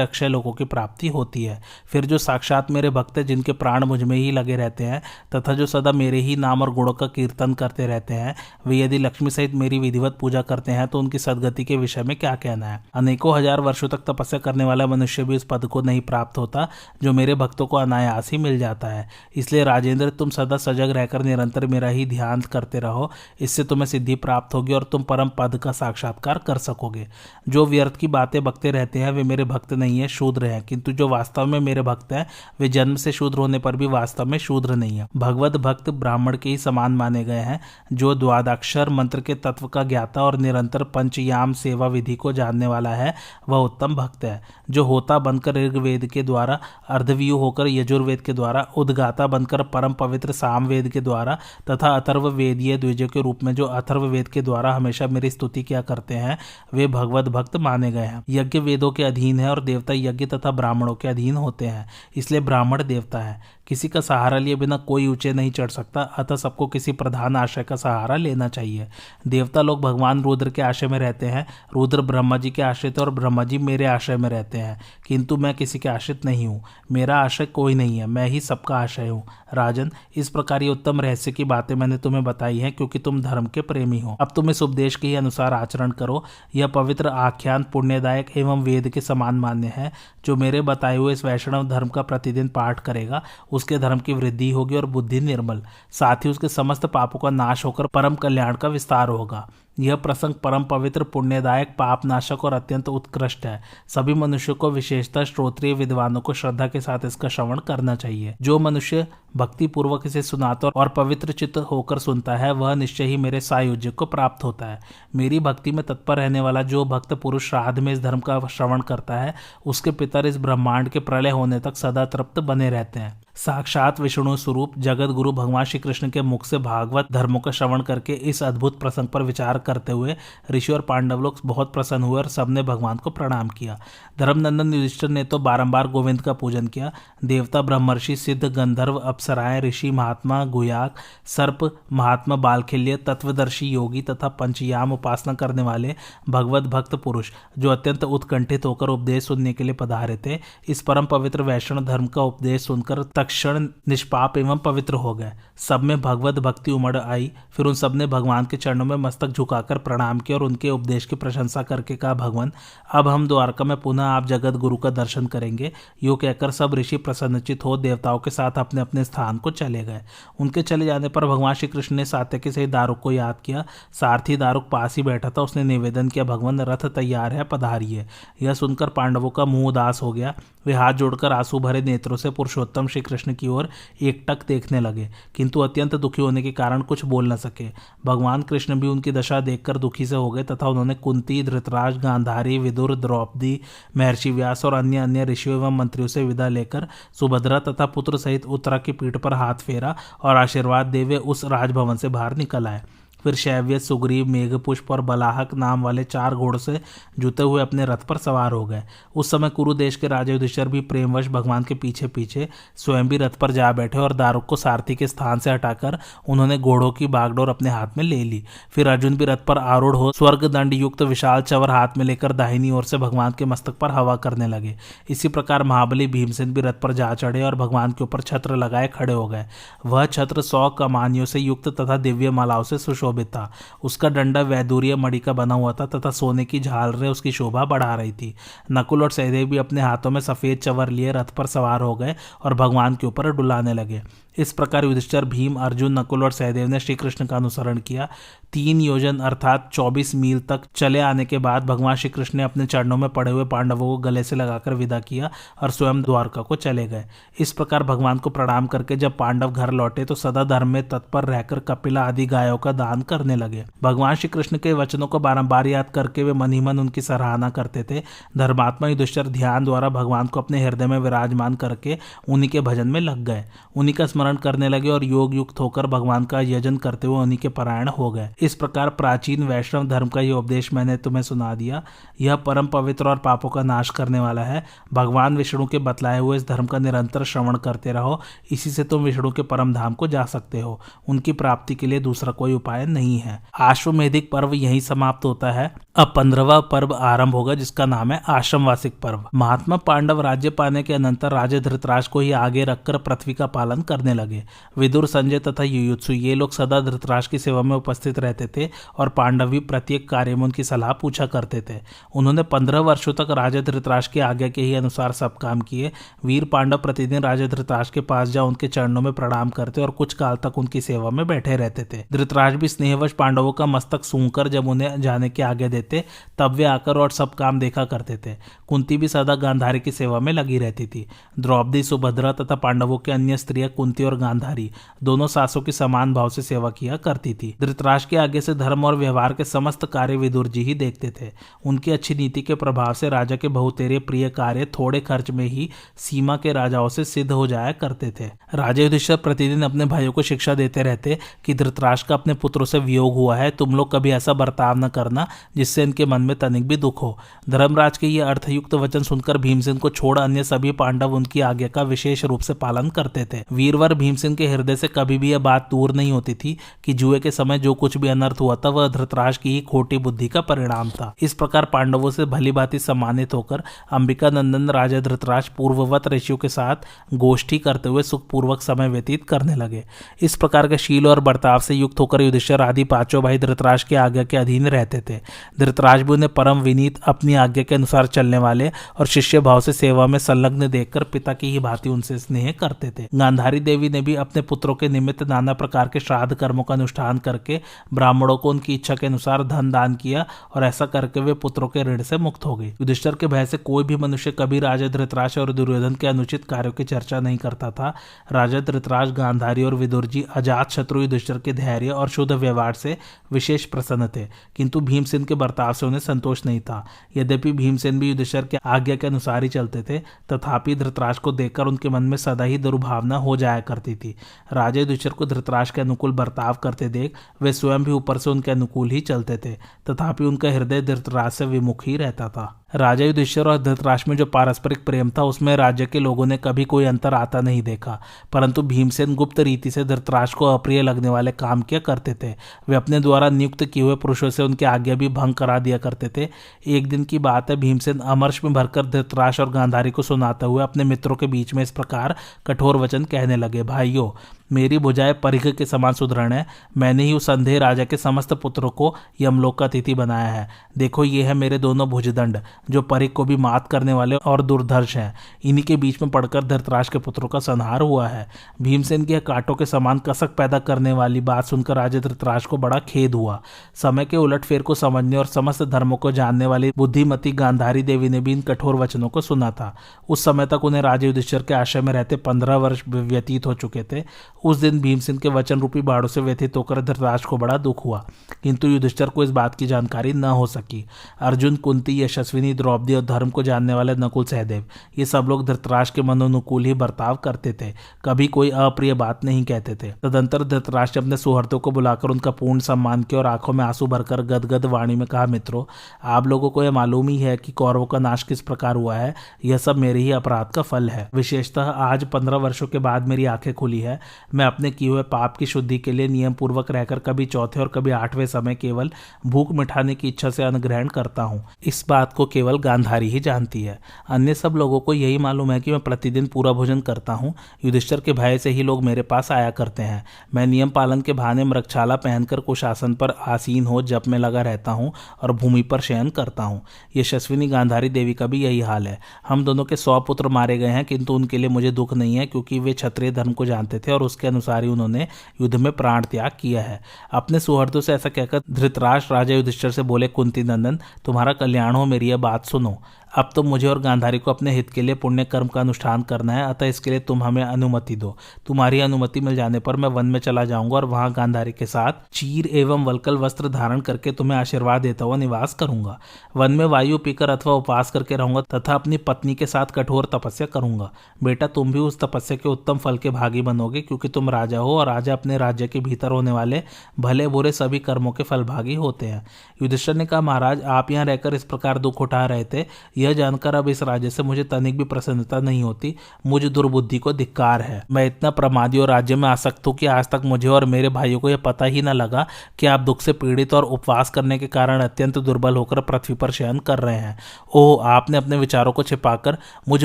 [0.00, 4.16] अक्षय लोगों की प्राप्ति होती है। फिर जो साक्षात मेरे भक्त हैं, जिनके प्राण मुझमें
[4.16, 5.02] ही लगे रहते हैं,
[5.36, 8.34] तथा जो सदा मेरे ही नाम और गुणों का कीर्तन करते रहते हैं,
[8.66, 12.16] वे यदि लक्ष्मी सहित मेरी विधिवत पूजा करते हैं तो उनकी सदगति के विषय में
[12.16, 12.82] क्या कहना है?
[12.94, 16.68] अनेकों हज़ार वर्षों तक तपस्या करने वाला मनुष्य भी उस पद को नहीं प्राप्त होता,
[17.02, 21.22] जो मेरे भक्तों को अनायास ही मिल जाता है। इसलिए राजेंद्र, तुम सदा सजग रहकर
[21.22, 25.56] निरंतर मेरा ही ध्यान करते रहो, इससे तुम्हें सिद्धि प्राप्त होगी और तुम परम पद
[25.56, 27.08] का साक्षात्कार कर सकोगे।
[27.48, 30.92] जो व्यर्थ की बातें बकते रहते हैं, वे मेरे भक्त नहीं है, शूद्र हैं। किंतु
[30.92, 32.26] जो वास्तव में मेरे भक्त हैं,
[32.60, 36.36] वे जन्म से शूद्र होने पर भी वास्तव में शूद्र नहीं है। भगवत भक्त ब्राह्मण
[36.36, 37.60] के ही समान माने गए हैं,
[37.92, 42.90] जो द्वादाक्षर मंत्र के तत्व का ज्ञाता और निरंतर पंचयाम सेवा विधि को जानने वाला
[42.90, 43.14] है,
[43.48, 48.66] वह उत्तम भक्त है। जो होता बनकर ऋग्वेद के द्वारा अर्धव्यू होकर यजुर्वेद के द्वारा,
[48.76, 51.38] उद्गाता बनकर परम पवित्र सामवेद के द्वारा,
[51.70, 55.62] तथा अथर्व वेदीय द्विजय के रूप में जो अथर्व वेद के द्वारा हमेशा मेरी स्तुति
[55.62, 56.38] क्या करते हैं,
[56.74, 60.50] वे भगवत भक्त माने गए हैं। यज्ञ वेदों के अधीन है और देवता यज्ञ तथा
[60.50, 65.06] ब्राह्मणों के अधीन होते हैं, इसलिए ब्राह्मण देवता है। किसी का सहारा लिए बिना कोई
[65.06, 68.86] ऊँचे नहीं चढ़ सकता, अतः सबको किसी प्रधान आशय का सहारा लेना चाहिए।
[69.28, 73.10] देवता लोग भगवान रुद्र के आशय में रहते हैं, रुद्र ब्रह्मा जी के आश्रित और
[73.10, 77.18] ब्रह्मा जी मेरे आशय में रहते हैं। किंतु मैं किसी के आश्रित नहीं हूँ, मेरा
[77.18, 79.22] आशय कोई नहीं है, मैं ही सबका आशय हूँ।
[79.54, 83.46] राजन, इस प्रकार ये उत्तम रहस्य की बातें मैंने तुम्हें बताई हैं, क्योंकि तुम धर्म
[83.46, 88.36] के प्रेमी हो। अब तुम इस उपदेश के अनुसार आचरण करो। यह पवित्र, आख्यान, पुण्यदायक
[88.36, 89.92] एवं वेद के समान मान्य है,
[90.24, 94.50] जो मेरे बताए हुए इस वैष्णव धर्म का प्रतिदिन पाठ करेगा। उसके धर्म की वृद्धि
[94.50, 98.68] होगी और बुद्धि निर्मल। साथ ही उसके समस्त पापों का नाश होकर परम कल्याण का
[98.68, 99.48] विस्तार होगा।
[99.80, 105.74] यह प्रसंग परम पवित्र, पुण्यदायक, पापनाशक और अत्यंत उत्कृष्ट है। सभी मनुष्यों को विशेषतः श्रोत्रिय
[105.74, 110.68] विद्वानों को श्रद्धा के साथ इसका श्रवण करना चाहिए। जो मनुष्य भक्ति पूर्वक इसे सुनाता
[110.68, 114.80] और पवित्र चित्त होकर सुनता है, वह निश्चय ही मेरे सायुज्य को प्राप्त होता है।
[115.16, 118.80] मेरी भक्ति में तत्पर रहने वाला जो भक्त पुरुष श्राद्ध में इस धर्म का श्रवण
[118.80, 119.34] करता है,
[119.66, 124.36] उसके पितर इस ब्रह्मांड के प्रलय होने तक सदा तृप्त बने रहते हैं। साक्षात विष्णु
[124.36, 128.42] स्वरूप जगत गुरु भगवान श्री कृष्ण के मुख से भागवत धर्मों का श्रवण करके इस
[128.42, 130.16] अद्भुत प्रसंग पर विचार करते हुए
[130.50, 133.78] ऋषि और पांडव लोग बहुत प्रसन्न हुए और सबने भगवान को प्रणाम किया।
[134.18, 136.92] धर्मनंदन युधिष्ठिर ने तो बारंबार गोविंद का पूजन किया।
[137.24, 140.94] देवता, ब्रह्मर्षि, सिद्ध, गंधर्व, अप्सराएँ, ऋषि, महात्मा, गुयाक,
[141.26, 145.94] सर्प, महात्मा, बालखिल्य, तत्वदर्शी, योगी तथा पंचयाम उपासना करने वाले
[146.28, 150.38] भगवत भक्त पुरुष, जो अत्यंत उत्कंठित होकर उपदेश सुनने के लिए पधारे थे।
[150.68, 155.82] इस परम पवित्र वैष्णव धर्म का उपदेश सुनकर तक्षण निष्पाप एवं पवित्र हो गए। सब
[155.82, 160.18] में भगवत भक्ति उमड़ आई। फिर उन सबने भगवान के चरणों में मस्तक झुकाकर प्रणाम
[160.18, 162.52] किया और उनके उपदेश की प्रशंसा करके कहा, भगवान,
[162.94, 166.96] अब हम द्वारका में पुनः आप जगत गुरु का दर्शन करेंगे। यो कहकर सब ऋषि
[166.96, 170.00] प्रसन्नचित हो देवताओं के साथ अपने अपने स्थान को चले गए।
[170.38, 174.36] उनके चले जाने पर भगवान श्री कृष्ण ने सात्यकी से दारुक को याद किया। सारथी
[174.36, 178.06] दारुक पास ही बैठा था। उसने निवेदन किया, भगवान, रथ तैयार है, पधारिए।
[178.42, 180.34] यह सुनकर पांडवों का मुँह उदास हो गया।
[180.66, 183.68] वे हाथ जोड़कर आँसू भरे नेत्रों से पुरुषोत्तम श्री कृष्ण की ओर
[184.02, 187.68] एकटक देखने लगे, किंतु अत्यंत दुखी होने के कारण कुछ बोल न सके।
[188.04, 192.58] भगवान कृष्ण भी उनकी दशा देखकर दुखी से हो गए, तथा उन्होंने कुंती, धृतराज, गांधारी,
[192.58, 193.60] विदुर, द्रौपदी,
[193.96, 196.86] महर्षि व्यास और अन्य अन्य ऋषियों एवं मंत्रियों से विदा लेकर
[197.20, 201.96] सुभद्रा तथा पुत्र सहित उत्तरा की पीठ पर हाथ फेरा और आशीर्वाद देवे उस राजभवन
[201.96, 202.82] से बाहर निकल आए।
[203.24, 206.80] फिर शैव्य सुग्रीव, मेघपुष्प और बलाहक नाम वाले चार घोड़ से
[207.18, 208.82] जुते हुए अपने रथ पर सवार हो गए।
[209.16, 213.16] उस समय कुरु देश के राजा युधिष्ठर भी प्रेमवश भगवान के पीछे पीछे स्वयं भी
[213.16, 217.06] रथ पर जा बैठे और दारुक को सारथी के स्थान से हटाकर उन्होंने घोड़ों की
[217.06, 220.74] बागडोर अपने हाथ में ले ली। फिर अर्जुन भी रथ पर आरूढ़ हो स्वर्ग दंड
[220.74, 224.46] युक्त विशाल चवर हाथ में लेकर दाहिनी ओर से भगवान के मस्तक पर हवा करने
[224.46, 224.76] लगे।
[225.10, 228.88] इसी प्रकार महाबली भीमसेन भी रथ पर जा चढ़े और भगवान के ऊपर छत्र लगाए
[228.88, 229.46] खड़े हो गए।
[229.86, 234.96] वह छत्र सौ कमानियों से युक्त तथा दिव्य मालाओं से सुशोभित था। उसका डंडा वैदूर्य
[234.96, 238.34] मणि का बना हुआ था तथा सोने की झालरें उसकी शोभा बढ़ा रही थी।
[238.72, 242.16] नकुल और सहदेव भी अपने हाथों में सफ़ेद चवर लिए रथ पर सवार हो गए
[242.44, 244.02] और भगवान के ऊपर डुलाने लगे।
[244.38, 248.08] इस प्रकार युधिष्ठर, भीम, अर्जुन, नकुल और सहदेव ने श्री कृष्ण का अनुसरण किया।
[248.52, 252.66] तीन योजन अर्थात 24 मील तक चले आने के बाद भगवान श्री कृष्ण ने अपने
[252.66, 255.30] चरणों में पड़े हुए पांडवों को गले से लगाकर विदा किया
[255.62, 257.04] और स्वयं द्वारका को चले गए।
[257.38, 261.24] इस प्रकार भगवान को प्रणाम करके जब पांडव घर लौटे तो सदा धर्म में तत्पर
[261.24, 265.66] रहकर कपिला आदि गायों का दान करने लगे। भगवान श्री कृष्ण के वचनों को बारंबार
[265.66, 268.02] याद करके वे मन ही मन उनकी सराहना करते थे।
[268.36, 273.00] धर्मात्मा युधिष्ठर ध्यान द्वारा भगवान को अपने हृदय में विराजमान करके उन्हीं के भजन में
[273.00, 273.44] लग गए।
[273.76, 277.38] उन्हीं का स्मरण करने लगे और योग युक्त होकर भगवान का यजन करते हुए उन्हीं
[277.38, 281.54] के पारायण हो गए। इस प्रकार प्राचीन वैष्णव धर्म का ये उपदेश मैंने तुम्हें सुना
[281.54, 281.82] दिया।
[282.20, 286.36] यह परम पवित्र और पापों का नाश करने वाला है। भगवान विष्णु के बतलाए हुए
[286.36, 290.06] इस धर्म का निरंतर श्रवण करते रहो। इसी से तुम विष्णु के परम धाम को
[290.06, 294.80] जा सकते हो। उनकी प्राप्ति के लिए दूसरा कोई उपाय नहीं है। आश्वमेधिक पर्व यही
[294.80, 300.20] समाप्त होता है। अब पंद्रहवा पर्व आरंभ होगा, जिसका नाम है आश्रमवासिक पर्व। महात्मा पांडव
[300.20, 304.42] राज्य पाने के अनंतर राजा धृतराज को ही आगे रखकर पृथ्वी का पालन करने लगे।
[304.78, 309.08] विदुर, संजय तथा युयुत्सु, ये लोग सदा धृतराज की सेवा में उपस्थित रहते थे और
[309.08, 311.80] पांडव भी प्रत्येक कार्य में उनकी सलाह पूछा करते थे।
[312.14, 315.92] उन्होंने पंद्रह वर्षों तक राजा धृतराज की आज्ञा के ही अनुसार सब काम किए।
[316.24, 320.14] वीर पांडव प्रतिदिन राजा धृतराज के पास जा उनके चरणों में प्रणाम करते और कुछ
[320.14, 324.48] काल तक उनकी सेवा में बैठे रहते थे। धृतराज भी स्नेहवश पांडवों का मस्तक सूंघकर
[324.48, 326.04] जब उन्हें जाने की आज्ञा देते,
[326.38, 328.36] तब वे आकर और सब काम देखा करते थे।
[328.68, 331.06] कुंती भी सदा गांधारी की सेवा में लगी रहती थी।
[331.38, 334.70] द्रौपदी, सुभद्रा तथा पांडवों के अन्य स्त्रियाँ कुंती और गांधारी
[335.02, 338.84] दोनों सासों की समान भाव से सेवा किया करती थी। धृतराज के आगे से धर्म
[338.84, 341.30] और व्यवहार के समस्त कार्य विदुर जी ही देखते थे।
[341.66, 345.70] उनकी अच्छी नीति के प्रभाव से राजा के बहुतेरे प्रिय कार्य थोड़े खर्च में ही
[345.96, 350.22] सीमा के राजाओं से सिद्ध हो जाया करते थे। राजा युधिष्ठर प्रतिदिन अपने भाइयों को
[350.22, 354.10] शिक्षा देते रहते कि धृतराज का अपने पुत्रों से वियोग हुआ है, तुम लोग कभी
[354.10, 357.16] ऐसा बर्ताव न करना जिससे इनके मन में तनिक भी दुख हो।
[357.50, 361.82] धर्मराज के ये अर्थयुक्त वचन सुनकर भीमसेन को छोड़ अन्य सभी पांडव उनकी आज्ञा का
[361.82, 365.68] विशेष रूप से पालन करते थे। वीरवर भीमसेन के हृदय से कभी भी यह बात
[365.70, 368.88] दूर नहीं होती थी कि जुए के समय जो कुछ भी अनर्थ हुआ था, वह
[368.88, 373.34] धृतराज की ही खोटी बुद्धि का परिणाम था। इस प्रकार पांडवों से भली भांति सम्मानित
[373.34, 379.24] होकर अंबिका नंदन राजा धृतराज पूर्ववत ऋषियों के साथ गोष्ठी करते हुए सुखपूर्वक समय व्यतीत
[379.24, 379.84] करने लगे।
[380.22, 383.94] इस प्रकार के शील और बर्ताव से युक्त होकर युधिष्ठर आदि पाँचों भाई धृतराज की
[383.94, 385.18] आज्ञा के अधीन रहते थे।
[385.58, 389.72] धृतराज भी उन्हें परम विनीत अपनी आज्ञा के अनुसार चलने वाले और शिष्य भाव से
[389.72, 394.00] सेवा में संलग्न देखकर पिता की ही भांति उनसे स्नेह करते थे। गांधारी देवी ने
[394.00, 397.60] भी अपने पुत्रों के निमित्त नाना प्रकार के श्राद्ध कर्मों का अनुष्ठान करके
[397.94, 401.82] ब्राह्मणों को उनकी इच्छा के अनुसार धन दान किया और ऐसा करके वे पुत्रों के
[401.82, 405.38] ऋण से मुक्त हो गई युधिष्ठर के भय से कोई भी मनुष्य कभी राजा धृतराज
[405.38, 407.94] और दुर्योधन के अनुचित कार्यों की चर्चा नहीं करता था।
[408.32, 412.96] राजा धृतराज, गांधारी और विदुर जी अजात शत्रु युधिष्ठर के धैर्य और शुद्ध व्यवहार से
[413.32, 414.26] विशेष प्रसन्न थे,
[414.56, 416.84] किंतु भीमसेन के बर्ताव से उन्हें संतोष नहीं था।
[417.16, 419.98] यद्यपि भीमसेन भी युधिष्ठर के आज्ञा के अनुसार ही चलते थे,
[420.32, 424.14] तथापि धृतराज को देखकर उनके मन में सदा ही दुर्भावना हो जाया करती थी।
[424.52, 428.50] राजा युधिष्ठर को धृतराज के अनुकूल बर्ताव करते देख, वे स्वयं भी ऊपर से उनके
[428.50, 429.54] अनुकूल ही चलते थे,
[429.90, 434.26] तथापि उनका हृदय धृतराज से विमुख ही रहता था। राजा युधिष्ठिर और धृतराष्ट्र में जो
[434.26, 438.00] पारस्परिक प्रेम था, उसमें राज्य के लोगों ने कभी कोई अंतर आता नहीं देखा।
[438.32, 442.34] परंतु भीमसेन गुप्त रीति से धृतराष्ट्र को अप्रिय लगने वाले काम किया करते थे।
[442.68, 446.10] वे अपने द्वारा नियुक्त किए हुए पुरुषों से उनकी आज्ञा भी भंग करा दिया करते
[446.16, 446.28] थे।
[446.66, 450.62] एक दिन की बात है, भीमसेन अमर्श में भरकर धृतराष्ट्र और गांधारी को सुनाते हुए
[450.62, 454.10] अपने मित्रों के बीच में इस प्रकार कठोर वचन कहने लगे, भाइयों
[454.52, 458.70] मेरी भुजाएँ परिघ के समान सुदृढ़ है। मैंने ही उस अंधे राजा के समस्त पुत्रों
[458.70, 462.38] को यमलोक का तिथि बनाया है। देखो, ये है मेरे दोनों भुजदंड,
[462.70, 466.44] जो परिघ को भी मात करने वाले और दुर्धर्ष हैं। इन्हीं के बीच में पड़कर
[466.44, 468.28] धरतराज के पुत्रों का संहार हुआ है।
[468.62, 472.78] भीमसेन की कांटों के समान कसक पैदा करने वाली बात सुनकर राजा धृतराज को बड़ा
[472.78, 473.42] खेद हुआ।
[473.74, 478.08] समय के उलट फेर को समझने और समस्त धर्मों को जानने वाली बुद्धिमती गांधारी देवी
[478.08, 479.76] ने भी इन कठोर वचनों को सुना था।
[480.08, 483.82] उस समय तक उन्हें राजा युधिष्ठर के आश्रय में रहते पंद्रह वर्ष व्यतीत हो चुके
[483.82, 484.04] थे।
[484.44, 488.06] उस दिन भीमसेन के वचन रूपी बाढ़ों से व्यथित होकर धृतराष्ट्र को बड़ा दुख हुआ।
[488.42, 490.86] किंतु युधिष्ठर को इस बात की जानकारी न हो सकी।
[491.20, 494.64] अर्जुन, कुंती, यशस्विनी, द्रौपदी और धर्म को जानने वाले नकुल सहदेव,
[494.98, 497.72] ये सब लोग धृतराष्ट्र के मनोनुकूल ही बर्ताव करते थे।
[498.04, 502.58] कभी कोई अप्रिय बात नहीं कहते थे। तदंतर धृतराष्ट्र अपने सुहृदों को बुलाकर उनका पूर्ण
[502.58, 505.64] सम्मान किया और आँखों में आँसू भरकर गदगद वाणी में कहा, मित्रों,
[506.04, 509.14] आप लोगों को यह मालूम ही है कि कौरवों का नाश किस प्रकार हुआ है।
[509.44, 513.24] यह सब मेरे ही अपराध का फल है। विशेषतः आज पंद्रह वर्षों के बाद मेरी
[513.24, 514.00] आँखें खुली है।
[514.34, 517.68] मैं अपने किए हुए पाप की शुद्धि के लिए नियम पूर्वक रहकर कभी चौथे और
[517.68, 518.90] कभी आठवें समय केवल
[519.26, 523.20] भूख मिठाने की इच्छा से अन्न ग्रहण करता हूँ। इस बात को केवल गांधारी ही
[523.20, 527.12] जानती है। अन्य सब लोगों को यही मालूम है कि मैं प्रतिदिन पूरा भोजन करता
[527.12, 531.00] हूँ। युधिष्ठर के भय से ही लोग मेरे पास आया करते हैं। मैं नियम पालन
[531.00, 535.62] के बहाने मृक्षाला पहनकर कुशासन पर आसीन हो जब में लगा रहता हूँ और भूमि
[535.62, 536.60] पर शयन करता हूँ।
[536.96, 540.66] यशस्विनी गांधारी देवी का भी यही हाल है। हम दोनों के सौ पुत्र मारे गए
[540.66, 543.92] हैं, किंतु उनके लिए मुझे दुख नहीं है, क्योंकि वे क्षत्रिय धर्म को जानते थे
[543.92, 545.06] और उसके अनुसार ही उन्होंने
[545.40, 546.80] युद्ध में प्राण त्याग किया है।
[547.12, 551.84] अपने सुहृदों से ऐसा कहकर धृतराष्ट्र राजा युधिष्ठर से बोले, कुंती नंदन, तुम्हारा कल्याण हो
[551.84, 552.76] मेरी यह बात सुनो।
[553.12, 556.32] अब तो मुझे और गांधारी को अपने हित के लिए पुण्य कर्म का अनुष्ठान करना
[556.32, 560.06] है, अतः इसके लिए तुम हमें अनुमति दो। तुम्हारी अनुमति मिल जाने पर मैं वन
[560.06, 564.38] में चला जाऊँगा और वहाँ गांधारी के साथ चीर एवं वलकल वस्त्र धारण करके तुम्हें
[564.38, 565.98] आशीर्वाद देता हुआ निवास करूँगा।
[566.36, 570.46] वन में वायु पीकर अथवा उपवास करके रहूँगा तथा अपनी पत्नी के साथ कठोर तपस्या
[570.46, 570.90] करूँगा।
[571.24, 574.76] बेटा, तुम भी उस तपस्या के उत्तम फल के भागी बनोगे, क्योंकि तुम राजा हो
[574.78, 576.62] और राजा अपने राज्य के भीतर होने वाले
[577.00, 579.24] भले बुरे सभी कर्मों के फलभागी होते हैं।
[579.62, 582.64] युधिष्ठर ने कहा, महाराज, आप यहाँ रहकर इस प्रकार दुख उठा रहे थे।
[582.98, 585.94] यह जानकर अब इस राज्य से मुझे तनिक भी प्रसन्नता नहीं होती।
[586.26, 590.08] मुझे दुर्बुद्धि को धिक्कार है। मैं इतना प्रमादी और राज्य में आसक्त हूँ कि आज
[590.08, 592.26] तक मुझे और मेरे भाइयों को यह पता ही न लगा
[592.58, 596.30] कि आप दुख से पीड़ित और उपवास करने के कारण अत्यंत दुर्बल होकर पृथ्वी पर
[596.30, 597.16] शयन कर रहे हैं।
[597.54, 599.36] ओह, आपने अपने विचारों को छिपाकर
[599.68, 599.84] मुझ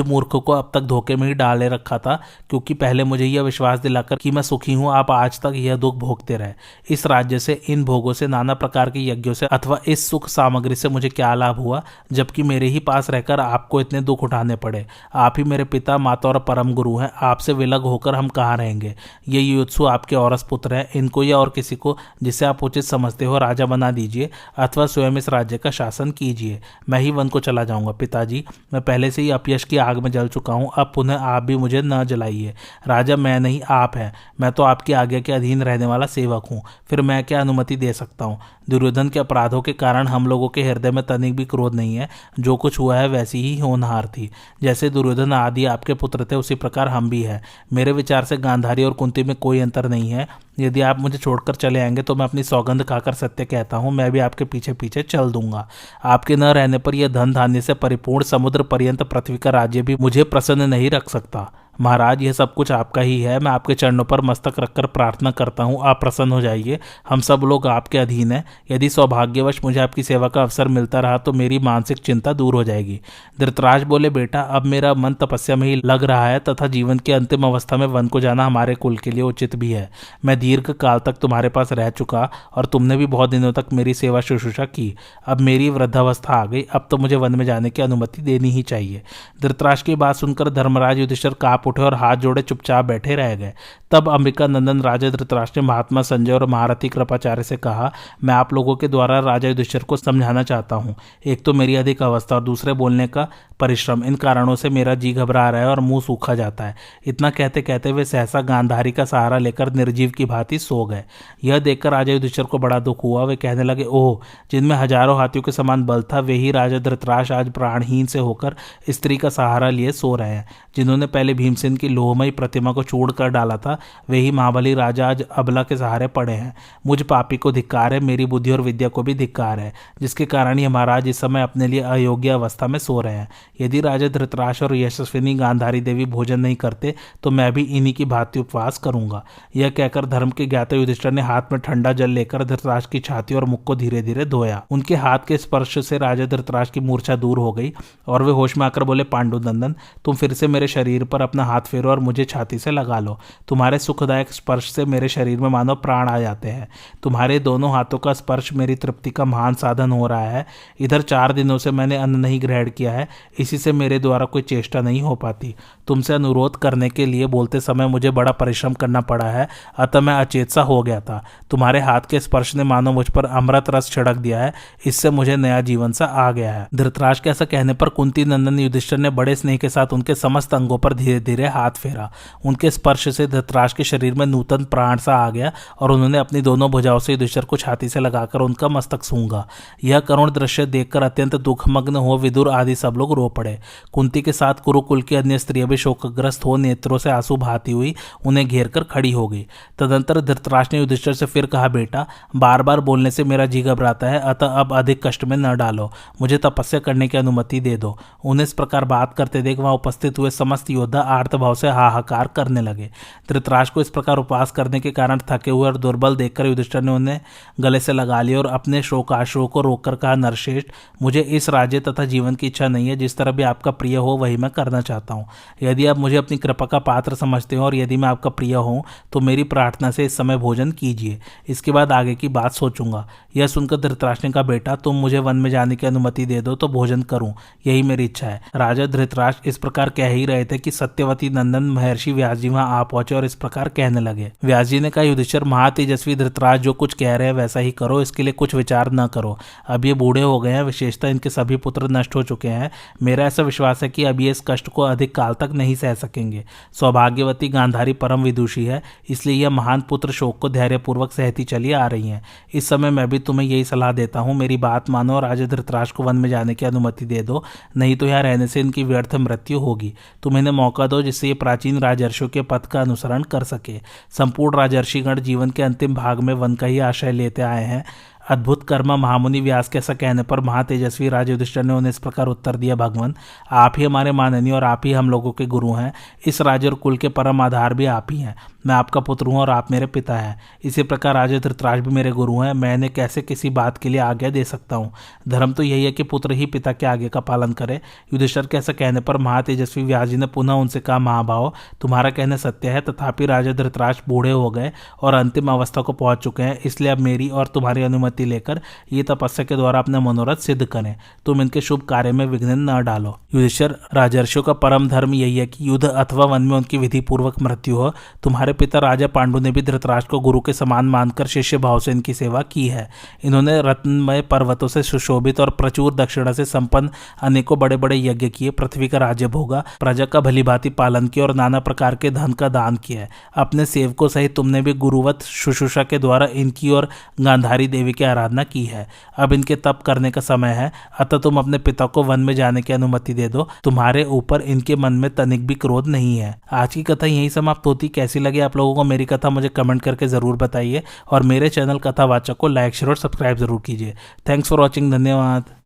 [0.00, 3.78] मूर्ख को अब तक धोखे में ही डाले रखा था, क्योंकि पहले मुझे यह विश्वास
[3.78, 6.52] दिलाकर कि मैं सुखी हूँ, आप आज तक यह दुख भोगते रहे।
[6.90, 10.74] इस राज्य से, इन भोगों से, नाना प्रकार के यज्ञों से अथवा इस सुख सामग्री
[10.74, 14.86] से मुझे क्या लाभ हुआ, जबकि मेरे ही पास रहकर आपको इतने दुख उठाने पड़े।
[15.14, 18.94] आप ही मेरे पिता, माता और परम गुरु हैं। आपसे विलग होकर हम कहाँ रहेंगे?
[19.28, 23.24] ये युत्सु आपके औरस पुत्र हैं। इनको या और किसी को, जिसे आप उचित समझते
[23.24, 27.40] हो, राजा बना दीजिए अथवा स्वयं इस राज्य का शासन कीजिए। मैं ही वन को
[27.40, 30.92] चला जाऊँगा। पिताजी, मैं पहले से ही अपयश की आग में जल चुका हूँ। अब
[30.94, 32.54] पुनः आप भी मुझे न जलाइए।
[32.86, 36.62] राजा, मैं नहीं, आप हैं। मैं तो आपकी आज्ञा के अधीन रहने वाला सेवक हूँ।
[36.90, 38.38] फिर मैं क्या अनुमति दे सकता हूँ?
[38.70, 42.08] दुर्योधन के अपराधों के कारण हम लोगों के हृदय में तनिक भी क्रोध नहीं है।
[42.40, 44.30] जो कुछ हुआ है वैसी ही होनहार थी।
[44.62, 48.84] जैसे दुर्योधन आदि आपके पुत्र थे, उसी प्रकार हम भी हैं। मेरे विचार से गांधारी
[48.84, 50.26] और कुंती में कोई अंतर नहीं है।
[50.58, 54.10] यदि आप मुझे छोड़कर चले आएँगे तो मैं अपनी सौगंध खाकर सत्य कहता हूँ, मैं
[54.12, 55.68] भी आपके पीछे पीछे चल दूँगा।
[56.04, 59.96] आपके न रहने पर यह धन धान्य से परिपूर्ण समुद्र पर्यंत पृथ्वी का राज्य भी
[59.96, 64.04] मुझे प्रसन्न नहीं रख सकता। महाराज, यह सब कुछ आपका ही है। मैं आपके चरणों
[64.04, 68.32] पर मस्तक रखकर प्रार्थना करता हूँ। आप प्रसन्न हो जाइए। हम सब लोग आपके अधीन
[68.32, 72.54] हैं। यदि सौभाग्यवश मुझे आपकी सेवा का अवसर मिलता रहा तो मेरी मानसिक चिंता दूर
[72.54, 73.00] हो जाएगी।
[73.40, 77.12] धृतराज बोले, बेटा, अब मेरा मन तपस्या में ही लग रहा है तथा जीवन की
[77.12, 79.90] अंतिम अवस्था में वन को जाना हमारे कुल के लिए उचित भी है।
[80.24, 83.94] मैं दीर्घ काल तक तुम्हारे पास रह चुका और तुमने भी बहुत दिनों तक मेरी
[83.94, 84.94] सेवा शुश्रूषा की।
[85.26, 88.62] अब मेरी वृद्धावस्था आ गई। अब तो मुझे वन में जाने की अनुमति देनी ही
[88.62, 89.02] चाहिए।
[89.42, 93.52] धृतराज की बात सुनकर धर्मराज युधिष्ठर काप उठे और हाथ जोड़े चुपचाप बैठे रह गए।
[93.90, 97.92] तब अंबिका नंदन, राजा धृतराष्ट्र ने महात्मा संजय और महारथी कृपाचार्य से कहा,
[98.24, 100.94] मैं आप लोगों के द्वारा राजा युधिष्ठर को समझाना चाहता हूँ।
[101.26, 103.28] एक तो मेरी अधिक अवस्था और दूसरे बोलने का
[103.60, 106.74] परिश्रम। इन कारणों से मेरा जी घबरा रहा है और मुँह सूखा जाता है।
[107.06, 111.04] इतना कहते कहते वे सहसा गांधारी का सहारा लेकर निर्जीव की भांति सो गए।
[111.44, 115.42] यह देखकर राजा युधिष्ठर को बड़ा दुख हुआ। वे कहने लगे, ओह, जिनमें हज़ारों हाथियों
[115.42, 118.56] के समान बल था, वे ही राजा धृतराज आज प्राणहीन से होकर
[118.90, 123.10] स्त्री का सहारा लिए सो रहे हैं। जिन्होंने पहले भीमसेन की लोहमयी प्रतिमा को चूड़
[123.12, 123.78] कर डाला था,
[124.10, 126.54] वे ही महाबली राजा आज अबला के सहारे पड़े हैं।
[126.86, 130.58] मुझ पापी को धिक्कार है, मेरी बुद्धि और विद्या को भी धिक्कार है, जिसके कारण
[130.58, 133.28] ही महाराज इस समय अपने लिए अयोग्य अवस्था में सो रहे हैं।
[133.60, 138.04] यदि राजा धृतराज और यशस्विनी गांधारी देवी भोजन नहीं करते तो मैं भी इन्हीं की
[138.04, 139.24] भांति उपवास करूँगा।
[139.56, 143.34] यह कहकर धर्म के ज्ञाता युधिष्ठर ने हाथ में ठंडा जल लेकर धृतराज की छाती
[143.34, 147.16] और मुख को धीरे धीरे धोया। उनके हाथ के स्पर्श से राजा धृतराज की मूर्छा
[147.16, 147.72] दूर हो गई
[148.06, 151.44] और वे होश में आकर बोले, पांडु नंदन, तुम फिर से मेरे शरीर पर अपना
[151.44, 155.48] हाथ फेरो और मुझे छाती से लगा लो। तुम्हारे सुखदायक स्पर्श से मेरे शरीर में
[155.48, 156.68] मानो प्राण आ जाते हैं।
[157.02, 160.46] तुम्हारे दोनों हाथों का स्पर्श मेरी तृप्ति का महान साधन हो रहा है।
[160.80, 163.08] इधर चार दिनों से मैंने अन्न नहीं ग्रहण किया है
[163.46, 165.54] किसी से मेरे द्वारा कोई चेष्टा नहीं हो पाती।
[165.88, 169.46] तुमसे अनुरोध करने के लिए बोलते समय मुझे बड़ा परिश्रम करना पड़ा है,
[169.78, 173.24] अतः मैं अचेत सा हो गया था। तुम्हारे हाथ के स्पर्श ने मानो मुझ पर
[173.26, 174.52] अमृत रस छिड़क दिया है,
[174.86, 178.58] इससे मुझे नया जीवन सा आ गया है। धृतराज के ऐसा कहने पर कुंती नंदन
[178.58, 182.10] युधिष्ठर ने बड़े स्नेह के साथ उनके समस्त अंगों पर धीरे धीरे हाथ फेरा।
[182.44, 186.40] उनके स्पर्श से धृतराज के शरीर में नूतन प्राण सा आ गया और उन्होंने अपनी
[186.40, 189.46] दोनों भुजाओं से युधिष्ठर को छाती से लगाकर उनका मस्तक सूँगा
[189.84, 193.58] यह करुण दृश्य देखकर अत्यंत दुखमग्न हो विदुर आदि सब लोग रो पड़े।
[193.92, 197.94] कुंती के साथ कुरुकुल की अन्य स्त्रियाँ भी शोकग्रस्त हो नेत्रों से आँसू बहाती हुई
[198.26, 199.46] उन्हें घेर कर खड़ी हो गई।
[199.78, 202.06] तदंतर धृतराज ने युधिष्ठर से फिर कहा, बेटा
[202.36, 205.90] बार बार बोलने से मेरा जी घबराता है, अतः अब अधिक कष्ट में न डालो।
[206.20, 210.18] मुझे तपस्या करने की अनुमति दे दो। उन्हें इस प्रकार बात करते देख वहाँ उपस्थित
[210.18, 212.90] हुए समस्त योद्धा आर्तभाव से हाहाकार करने लगे।
[213.28, 216.92] धृतराज को इस प्रकार उपवास करने के कारण थके हुए और दुर्बल देखकर युधिष्ठर ने
[216.92, 217.20] उन्हें
[217.60, 220.68] गले से लगा लिया और अपने शोकाश्रों को रोककर कहा, नरश्रेष्ठ,
[221.02, 224.16] मुझे इस राज्य तथा जीवन की इच्छा नहीं है जिस तरह भी आपका प्रिय हो,
[224.16, 225.26] वही मैं करना चाहता हूँ।
[225.62, 228.82] यदि आप मुझे अपनी कृपा का पात्र समझते हो और यदि मैं आपका प्रिय हूँ
[229.12, 231.18] तो मेरी प्रार्थना से इस समय भोजन कीजिए।
[231.48, 233.06] इसके बाद आगे की बात सोचूँगा।
[233.36, 236.68] यह सुनकर ने कहा, बेटा, तुम मुझे वन में जाने की अनुमति दे दो तो
[236.68, 237.32] भोजन करूँ।
[237.66, 241.62] यही मेरी इच्छा है। राजा धृतराज इस प्रकार कह ही रहे थे कि सत्यवती नंदन
[241.62, 245.04] महर्षि व्यास जी वहाँ आ पहुँचे और इस प्रकार कहने लगे। व्यास जी ने कहा,
[245.04, 248.90] युधिष्ठर, महातेजस्वी धृतराज, जो कुछ कह रहे हैं, वैसा ही करो। इसके लिए कुछ विचार
[248.92, 252.48] न करो। अब ये बूढ़े हो गए हैं, विशेषता इनके सभी पुत्र नष्ट हो चुके
[252.48, 252.70] हैं।
[253.02, 255.94] मेरा ऐसा विश्वास है कि अब ये इस कष्ट को अधिक काल तक नहीं सह
[255.94, 261.72] सकेंगे। सौभाग्यवती गांधारी परम विदुषी है, इसलिए यह महान पुत्र शोक को धैर्यपूर्वक सहती चली
[261.72, 262.22] आ रही हैं।
[262.54, 265.90] इस समय मैं भी तुम्हें यही सलाह देता हूँ, मेरी बात मानो और राजा धृतराज
[265.90, 267.42] को वन में जाने की अनुमति दे दो,
[267.76, 269.92] नहीं तो यहाँ रहने से इनकी व्यर्थ मृत्यु होगी।
[270.22, 273.78] तुम इन्हें मौका दो जिससे ये प्राचीन राजर्षियों के पथ का अनुसरण कर सके।
[274.18, 277.84] संपूर्ण राजर्षिगण जीवन के अंतिम भाग में वन का ही आशय लेते आए हैं।
[278.30, 282.26] अद्भुत कर्म महामुनि व्यास के ऐसा कहने पर महातेजस्वी राज युधिष्ठर ने उन्हें इस प्रकार
[282.26, 283.14] उत्तर दिया, भगवान,
[283.50, 285.92] आप ही हमारे माननीय और आप ही हम लोगों के गुरु हैं।
[286.26, 288.34] इस राज और कुल के परम आधार भी आप ही हैं।
[288.66, 292.10] मैं आपका पुत्र हूँ और आप मेरे पिता हैं। इसी प्रकार राजा धृतराज भी मेरे
[292.10, 294.92] गुरु हैं। मैं इन्हें कैसे किसी बात के लिए आज्ञा दे सकता हूँ?
[295.28, 297.80] धर्म तो यही है कि पुत्र ही पिता के आगे का पालन करे।
[298.14, 302.36] युधिष्ठर के ऐसा कहने पर महातेजस्वी व्यास जी ने पुनः उनसे कहा, महाभाव, तुम्हारा कहना
[302.36, 304.72] सत्य है। तथापि राजा धृतराज बूढ़े हो गए
[305.02, 308.60] और अंतिम अवस्था को पहुँच चुके हैं। इसलिए अब मेरी और तुम्हारी अनुमति लेकर
[308.92, 310.94] ये तपस्या के द्वारा अपने मनोरथ सिद्ध करें।
[311.26, 315.46] तुम इनके शुभ कार्य में विघ्न न डालो। युधिष्ठर, राजर्षियों का परम धर्म यही है
[315.46, 317.92] कि युद्ध अथवा वन में उनकी विधि पूर्वक मृत्यु हो।
[318.22, 321.90] तुम्हारे पिता राजा पांडु ने भी धृतराज को गुरु के समान मानकर शिष्य भाव से
[321.90, 322.88] इनकी सेवा की है।
[323.24, 326.90] इन्होंने रत्नमय पर्वतों से सुशोभित और प्रचुर दक्षिणा से संपन्न
[327.22, 331.24] अनेकों बड़े बड़े यज्ञ किए। पृथ्वी का राज्य भोगा प्रजा का भली भांति पालन किया
[331.24, 333.06] और नाना प्रकार के धन का दान किया
[333.36, 336.88] अपने सेवकों सहित तुमने भी गुरुवत शुश्रूषा के द्वारा इनकी और
[337.20, 338.86] गांधारी देवी की आराधना की है।
[339.18, 342.62] अब इनके तप करने का समय है। अतः तुम अपने पिता को वन में जाने
[342.62, 346.74] की अनुमति दे दो। तुम्हारे ऊपर इनके मन में तनिक भी क्रोध नहीं है। आज
[346.74, 350.06] की कथा यही समाप्त होती। कैसी लगी आप लोगों को मेरी कथा, मुझे कमेंट करके
[350.06, 353.94] ज़रूर बताइए। और मेरे चैनल कथावाचक को लाइक, शेयर और सब्सक्राइब ज़रूर कीजिए।
[354.28, 355.50] थैंक्स फॉर वॉचिंग धन्यवाद।